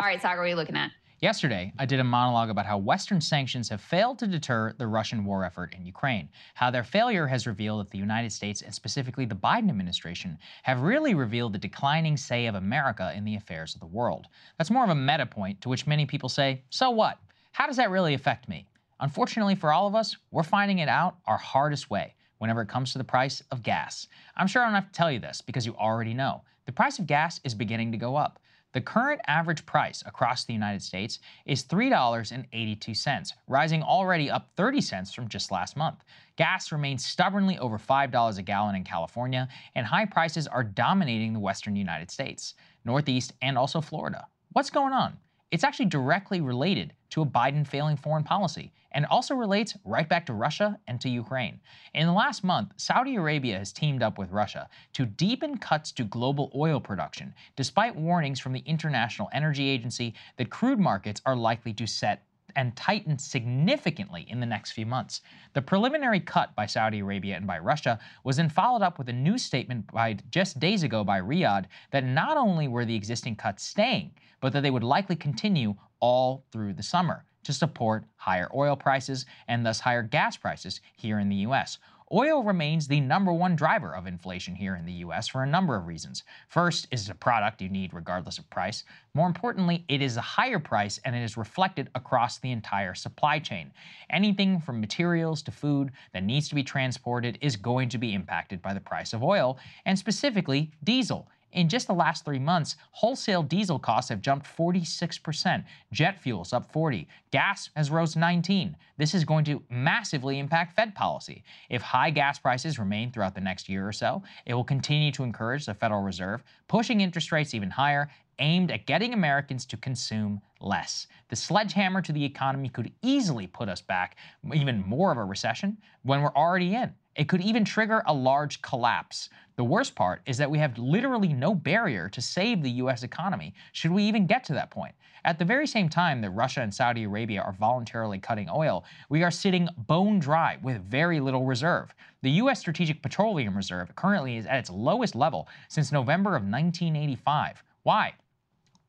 [0.00, 0.90] All right, Saagar, what are you looking at?
[1.20, 5.24] Yesterday, I did a monologue about how Western sanctions have failed to deter the Russian
[5.24, 9.24] war effort in Ukraine, how their failure has revealed that the United States, and specifically
[9.24, 13.80] the Biden administration, have really revealed the declining say of America in the affairs of
[13.80, 14.26] the world.
[14.58, 17.18] That's more of a meta point to which many people say, so what?
[17.52, 18.66] How does that really affect me?
[18.98, 22.90] Unfortunately for all of us, we're finding it out our hardest way whenever it comes
[22.92, 24.08] to the price of gas.
[24.36, 26.42] I'm sure I don't have to tell you this because you already know.
[26.66, 28.40] The price of gas is beginning to go up.
[28.74, 35.14] The current average price across the United States is $3.82, rising already up 30 cents
[35.14, 36.02] from just last month.
[36.34, 39.46] Gas remains stubbornly over $5 a gallon in California,
[39.76, 42.54] and high prices are dominating the western United States,
[42.84, 44.26] Northeast, and also Florida.
[44.54, 45.18] What's going on?
[45.54, 50.26] It's actually directly related to a Biden failing foreign policy and also relates right back
[50.26, 51.60] to Russia and to Ukraine.
[51.94, 56.02] In the last month, Saudi Arabia has teamed up with Russia to deepen cuts to
[56.02, 61.72] global oil production, despite warnings from the International Energy Agency that crude markets are likely
[61.74, 62.24] to set
[62.56, 65.20] and tighten significantly in the next few months.
[65.52, 69.12] The preliminary cut by Saudi Arabia and by Russia was then followed up with a
[69.12, 73.64] new statement by just days ago by Riyadh that not only were the existing cuts
[73.64, 78.76] staying, but that they would likely continue all through the summer to support higher oil
[78.76, 81.78] prices and thus higher gas prices here in the US.
[82.14, 85.74] Oil remains the number one driver of inflation here in the US for a number
[85.74, 86.22] of reasons.
[86.46, 88.84] First, it is a product you need regardless of price.
[89.14, 93.40] More importantly, it is a higher price and it is reflected across the entire supply
[93.40, 93.72] chain.
[94.10, 98.62] Anything from materials to food that needs to be transported is going to be impacted
[98.62, 101.26] by the price of oil, and specifically diesel.
[101.54, 106.70] In just the last three months, wholesale diesel costs have jumped 46%, jet fuel's up
[106.72, 108.76] 40, gas has rose 19.
[108.98, 111.44] This is going to massively impact Fed policy.
[111.70, 115.22] If high gas prices remain throughout the next year or so, it will continue to
[115.22, 120.40] encourage the Federal Reserve, pushing interest rates even higher, aimed at getting Americans to consume
[120.60, 121.06] less.
[121.28, 124.16] The sledgehammer to the economy could easily put us back
[124.52, 126.92] even more of a recession when we're already in.
[127.16, 129.28] It could even trigger a large collapse.
[129.56, 133.54] The worst part is that we have literally no barrier to save the US economy,
[133.72, 134.94] should we even get to that point.
[135.24, 139.22] At the very same time that Russia and Saudi Arabia are voluntarily cutting oil, we
[139.22, 141.94] are sitting bone dry with very little reserve.
[142.22, 147.62] The US Strategic Petroleum Reserve currently is at its lowest level since November of 1985.
[147.84, 148.14] Why?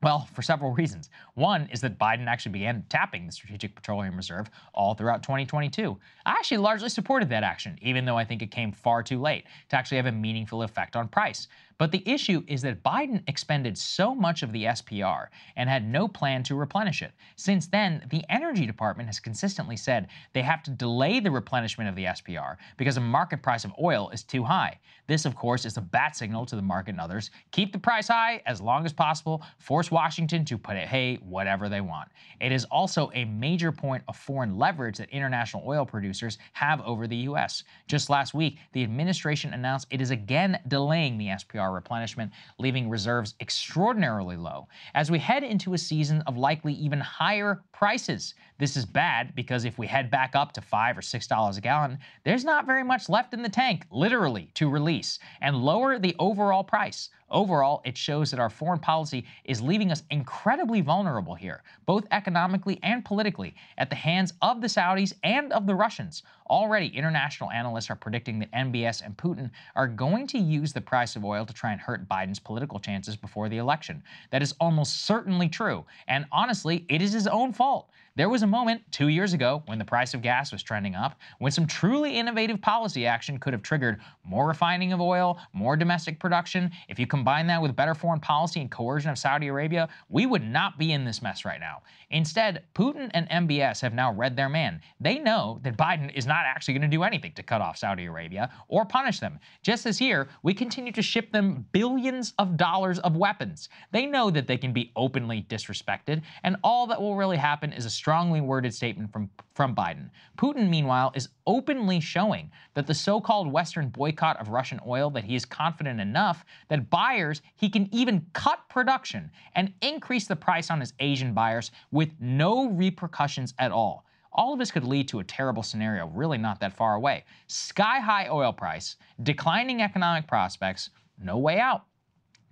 [0.03, 1.09] Well, for several reasons.
[1.33, 5.97] One is that Biden actually began tapping the Strategic Petroleum Reserve all throughout 2022.
[6.25, 9.45] I actually largely supported that action, even though I think it came far too late
[9.69, 11.47] to actually have a meaningful effect on price.
[11.77, 16.07] But the issue is that Biden expended so much of the SPR and had no
[16.07, 17.11] plan to replenish it.
[17.35, 21.95] Since then, the Energy Department has consistently said they have to delay the replenishment of
[21.95, 24.79] the SPR because the market price of oil is too high.
[25.07, 27.29] This, of course, is a bat signal to the market and others.
[27.51, 31.69] Keep the price high as long as possible, force Washington to put it, hey, whatever
[31.69, 32.09] they want.
[32.39, 37.05] It is also a major point of foreign leverage that international oil producers have over
[37.05, 37.63] the U.S.
[37.87, 43.35] Just last week, the administration announced it is again delaying the SPR replenishment, leaving reserves
[43.39, 44.67] extraordinarily low.
[44.93, 49.65] As we head into a season of likely even higher prices, this is bad because
[49.65, 52.83] if we head back up to five or six dollars a gallon, there's not very
[52.83, 57.09] much left in the tank, literally, to release and lower the overall price.
[57.29, 62.79] Overall, it shows that our foreign policy is leaving us incredibly vulnerable here, both economically
[62.83, 66.21] and politically, at the hands of the Saudis and of the Russians.
[66.49, 71.15] Already, international analysts are predicting that MBS and Putin are going to use the price
[71.15, 74.03] of oil to try and hurt Biden's political chances before the election.
[74.29, 77.89] That is almost certainly true, and honestly, it is his own fault.
[78.17, 81.19] There was a moment two years ago when the price of gas was trending up,
[81.39, 86.17] when some truly innovative policy action could have triggered more refining of oil, more domestic
[86.17, 86.71] production.
[86.87, 90.43] If you combine that with better foreign policy and coercion of Saudi Arabia, we would
[90.43, 91.81] not be in this mess right now.
[92.09, 94.79] Instead, Putin and MBS have now read their man.
[95.01, 98.05] They know that Biden is not actually going to do anything to cut off Saudi
[98.05, 99.39] Arabia or punish them.
[99.61, 103.67] Just this year, we continue to ship them billions of dollars of weapons.
[103.91, 107.83] They know that they can be openly disrespected, and all that will really happen is
[107.83, 110.11] a strongly worded statement from, from Biden.
[110.37, 115.23] Putin, meanwhile, is openly showing that the so called Western boycott of Russian oil that
[115.23, 120.69] he is confident enough that buyers, he can even cut production and increase the price
[120.69, 124.05] on his Asian buyers with no repercussions at all.
[124.33, 127.25] All of this could lead to a terrible scenario, really not that far away.
[127.47, 131.85] Sky high oil price, declining economic prospects, no way out.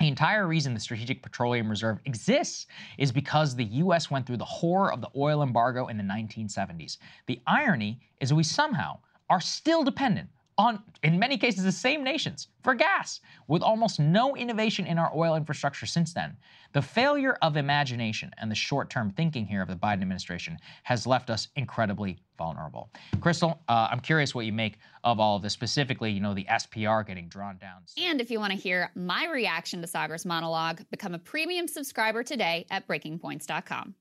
[0.04, 4.43] The entire reason the Strategic Petroleum Reserve exists is because the US went through the
[4.43, 6.97] horror of the oil embargo in the 1970s.
[7.26, 8.99] The irony is we somehow
[9.30, 10.28] are still dependent
[10.58, 15.12] on, in many cases, the same nations for gas, with almost no innovation in our
[15.16, 16.36] oil infrastructure since then.
[16.74, 21.06] The failure of imagination and the short term thinking here of the Biden administration has
[21.06, 22.89] left us incredibly vulnerable.
[23.18, 26.45] Krystal, uh, I'm curious what you make of all of this, specifically, you know, the
[26.45, 27.84] SPR getting drawn down.
[27.97, 32.24] And if you want to hear my reaction to Saagar's monologue, become a premium subscriber
[32.24, 33.95] today at breakingpoints.com.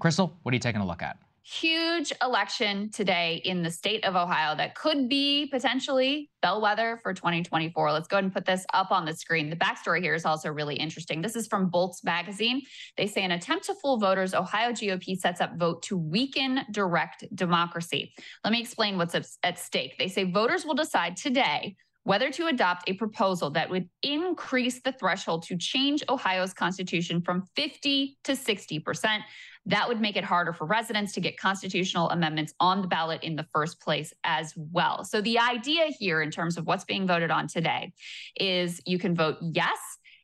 [0.00, 1.16] Krystal, what are you taking a look at?
[1.48, 7.92] Huge election today in the state of Ohio that could be potentially bellwether for 2024.
[7.92, 9.48] Let's go ahead and put this up on the screen.
[9.48, 11.22] The backstory here is also really interesting.
[11.22, 12.62] This is from Bolts Magazine.
[12.96, 17.24] They say, an attempt to fool voters, Ohio GOP sets up vote to weaken direct
[17.32, 18.12] democracy.
[18.42, 19.96] Let me explain what's at stake.
[19.98, 24.92] They say voters will decide today whether to adopt a proposal that would increase the
[24.92, 29.22] threshold to change Ohio's constitution from 50 to 60 percent.
[29.66, 33.34] That would make it harder for residents to get constitutional amendments on the ballot in
[33.36, 35.04] the first place as well.
[35.04, 37.92] So, the idea here, in terms of what's being voted on today,
[38.38, 39.78] is you can vote yes.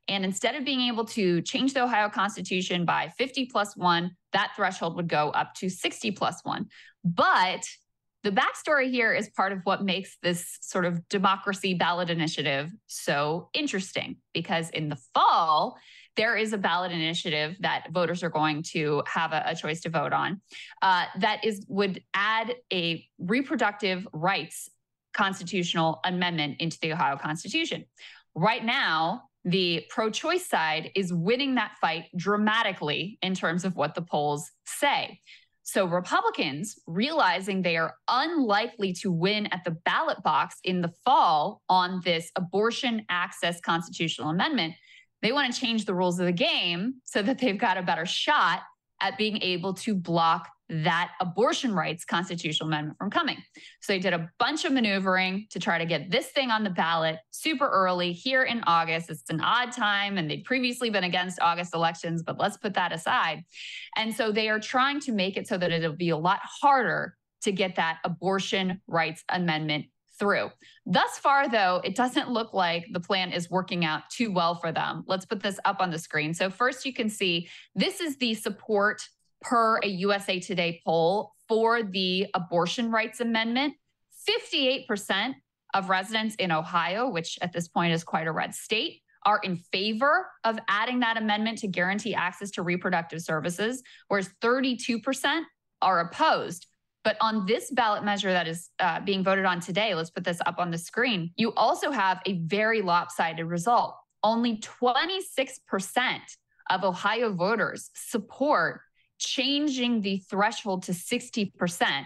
[0.09, 4.53] And instead of being able to change the Ohio Constitution by 50 plus one, that
[4.57, 6.67] threshold would go up to 60 plus one.
[7.05, 7.65] But
[8.23, 13.49] the backstory here is part of what makes this sort of democracy ballot initiative so
[13.53, 15.77] interesting because in the fall,
[16.17, 19.89] there is a ballot initiative that voters are going to have a, a choice to
[19.89, 20.41] vote on
[20.83, 24.69] uh, that is would add a reproductive rights
[25.13, 27.85] constitutional amendment into the Ohio Constitution.
[28.35, 33.95] Right now, the pro choice side is winning that fight dramatically in terms of what
[33.95, 35.21] the polls say.
[35.65, 41.63] So, Republicans, realizing they are unlikely to win at the ballot box in the fall
[41.69, 44.75] on this abortion access constitutional amendment,
[45.23, 48.05] they want to change the rules of the game so that they've got a better
[48.05, 48.61] shot
[49.01, 53.37] at being able to block that abortion rights constitutional amendment from coming.
[53.81, 56.71] So they did a bunch of maneuvering to try to get this thing on the
[56.71, 59.11] ballot super early here in August.
[59.11, 62.93] It's an odd time, and they'd previously been against August elections, but let's put that
[62.93, 63.45] aside.
[63.97, 67.17] And so they are trying to make it so that it'll be a lot harder
[67.43, 69.87] to get that abortion rights amendment
[70.23, 70.53] through.
[70.87, 74.71] Thus far, though, it doesn't look like the plan is working out too well for
[74.71, 75.03] them.
[75.09, 76.33] Let's put this up on the screen.
[76.33, 79.09] So, first, you can see this is the support
[79.41, 83.75] per a USA Today poll for the abortion rights amendment.
[84.29, 85.35] 58%
[85.75, 89.57] of residents in Ohio, which at this point is quite a red state, are in
[89.57, 95.43] favor of adding that amendment to guarantee access to reproductive services, whereas 32%
[95.81, 96.69] are opposed.
[97.05, 100.41] But on this ballot measure that is uh, being voted on today, let's put this
[100.47, 103.97] up on the screen, you also have a very lopsided result.
[104.23, 106.19] Only 26%
[106.71, 108.83] of Ohio voters support
[109.19, 112.05] changing the threshold to 60%.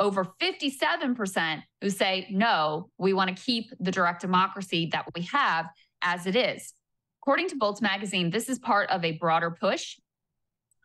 [0.00, 5.66] Over 57% who say, no, we want to keep the direct democracy that we have
[6.02, 6.72] as it is.
[7.22, 9.96] According to Bolts Magazine, this is part of a broader push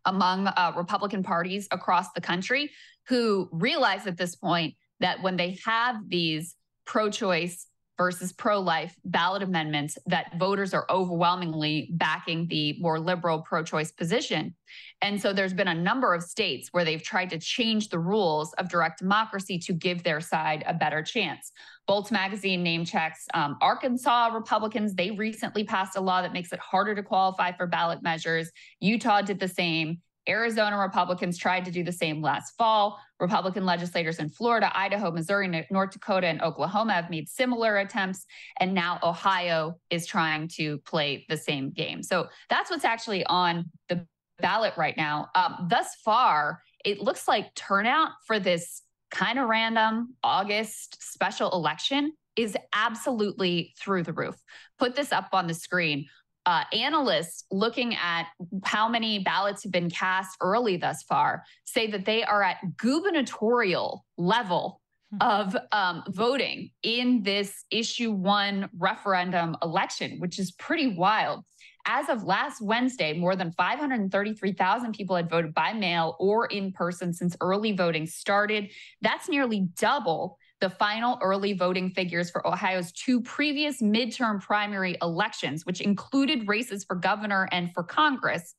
[0.05, 2.71] among uh, Republican parties across the country
[3.07, 6.55] who realize at this point that when they have these
[6.85, 7.67] pro choice
[7.97, 13.91] versus pro life ballot amendments, that voters are overwhelmingly backing the more liberal pro choice
[13.91, 14.55] position.
[15.01, 18.53] And so there's been a number of states where they've tried to change the rules
[18.53, 21.51] of direct democracy to give their side a better chance.
[21.85, 24.95] Bolts Magazine name checks um, Arkansas Republicans.
[24.95, 28.49] They recently passed a law that makes it harder to qualify for ballot measures.
[28.79, 29.99] Utah did the same.
[30.27, 32.99] Arizona Republicans tried to do the same last fall.
[33.19, 38.25] Republican legislators in Florida, Idaho, Missouri, North Dakota, and Oklahoma have made similar attempts.
[38.59, 42.03] And now Ohio is trying to play the same game.
[42.03, 44.05] So that's what's actually on the
[44.39, 45.29] ballot right now.
[45.35, 48.81] Um, thus far, it looks like turnout for this
[49.11, 54.35] kind of random August special election is absolutely through the roof.
[54.79, 56.07] Put this up on the screen
[56.45, 58.27] uh, analysts looking at
[58.63, 64.05] how many ballots have been cast early thus far say that they are at gubernatorial
[64.17, 65.17] level hmm.
[65.21, 71.43] of um, voting in this issue one referendum election, which is pretty wild.
[71.85, 77.13] As of last Wednesday, more than 533,000 people had voted by mail or in person
[77.13, 78.69] since early voting started.
[79.01, 85.65] That's nearly double the final early voting figures for Ohio's two previous midterm primary elections,
[85.65, 88.55] which included races for governor and for Congress.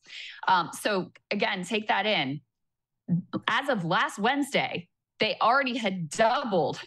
[0.47, 2.43] Um, so, again, take that in.
[3.49, 4.87] As of last Wednesday,
[5.19, 6.79] they already had doubled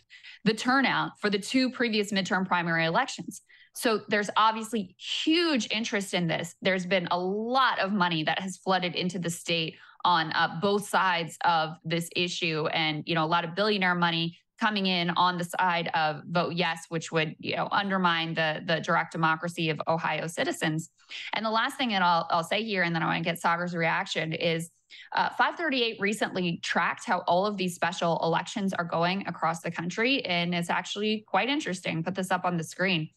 [0.43, 3.41] the turnout for the two previous midterm primary elections.
[3.73, 6.53] So there's obviously huge interest in this.
[6.61, 10.87] There's been a lot of money that has flooded into the state on uh, both
[10.87, 15.37] sides of this issue and you know a lot of billionaire money coming in on
[15.37, 19.81] the side of vote yes, which would you know undermine the the direct democracy of
[19.87, 20.89] Ohio citizens.
[21.33, 23.41] And the last thing that I'll, I'll say here, and then I want to get
[23.41, 24.69] Saagar's reaction is.
[25.11, 30.23] Uh, 538 recently tracked how all of these special elections are going across the country,
[30.23, 32.01] and it's actually quite interesting.
[32.03, 33.09] Put this up on the screen.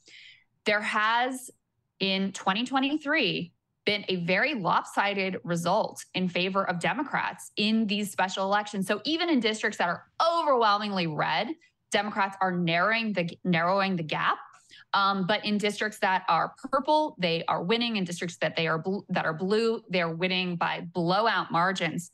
[0.65, 1.49] There has
[2.01, 3.53] in 2023
[3.85, 8.87] been a very lopsided result in favor of Democrats in these special elections.
[8.87, 11.49] So even in districts that are overwhelmingly red,
[11.91, 14.39] Democrats are narrowing the narrowing the gap.
[14.93, 17.97] Um, but in districts that are purple, they are winning.
[17.97, 22.11] In districts that they are that are blue, they're winning by blowout margins.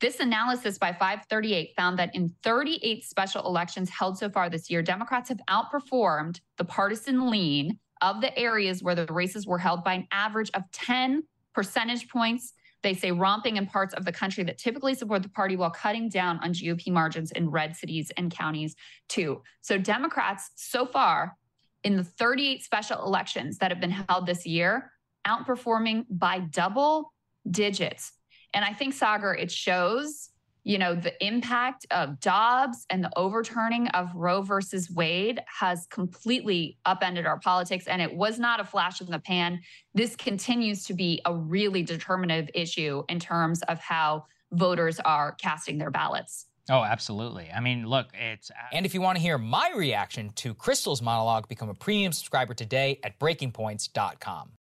[0.00, 4.82] This analysis by 538 found that in 38 special elections held so far this year,
[4.82, 9.94] Democrats have outperformed the partisan lean of the areas where the races were held by
[9.94, 11.22] an average of 10
[11.54, 12.52] percentage points.
[12.82, 16.08] They say romping in parts of the country that typically support the party while cutting
[16.08, 18.76] down on GOP margins in red cities and counties,
[19.08, 19.42] too.
[19.62, 21.36] So, Democrats so far
[21.82, 24.92] in the 38 special elections that have been held this year,
[25.26, 27.12] outperforming by double
[27.50, 28.12] digits.
[28.54, 30.30] And I think, Saagar, it shows
[30.66, 36.76] you know, the impact of Dobbs and the overturning of Roe versus Wade has completely
[36.84, 37.86] upended our politics.
[37.86, 39.60] And it was not a flash in the pan.
[39.94, 45.78] This continues to be a really determinative issue in terms of how voters are casting
[45.78, 46.46] their ballots.
[46.68, 47.48] Oh, absolutely.
[47.54, 48.50] I mean, look, it's.
[48.50, 52.10] Uh, and if you want to hear my reaction to Krystal's monologue, become a premium
[52.10, 54.55] subscriber today at breakingpoints.com.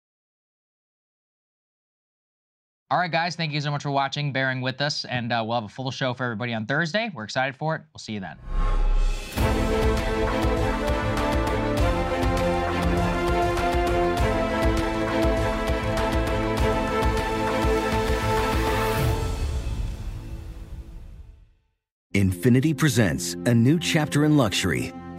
[2.91, 5.55] All right, guys, thank you so much for watching, bearing with us, and uh, we'll
[5.55, 7.09] have a full show for everybody on Thursday.
[7.15, 7.83] We're excited for it.
[7.93, 8.35] We'll see you then.
[22.13, 24.91] Infiniti presents a new chapter in luxury,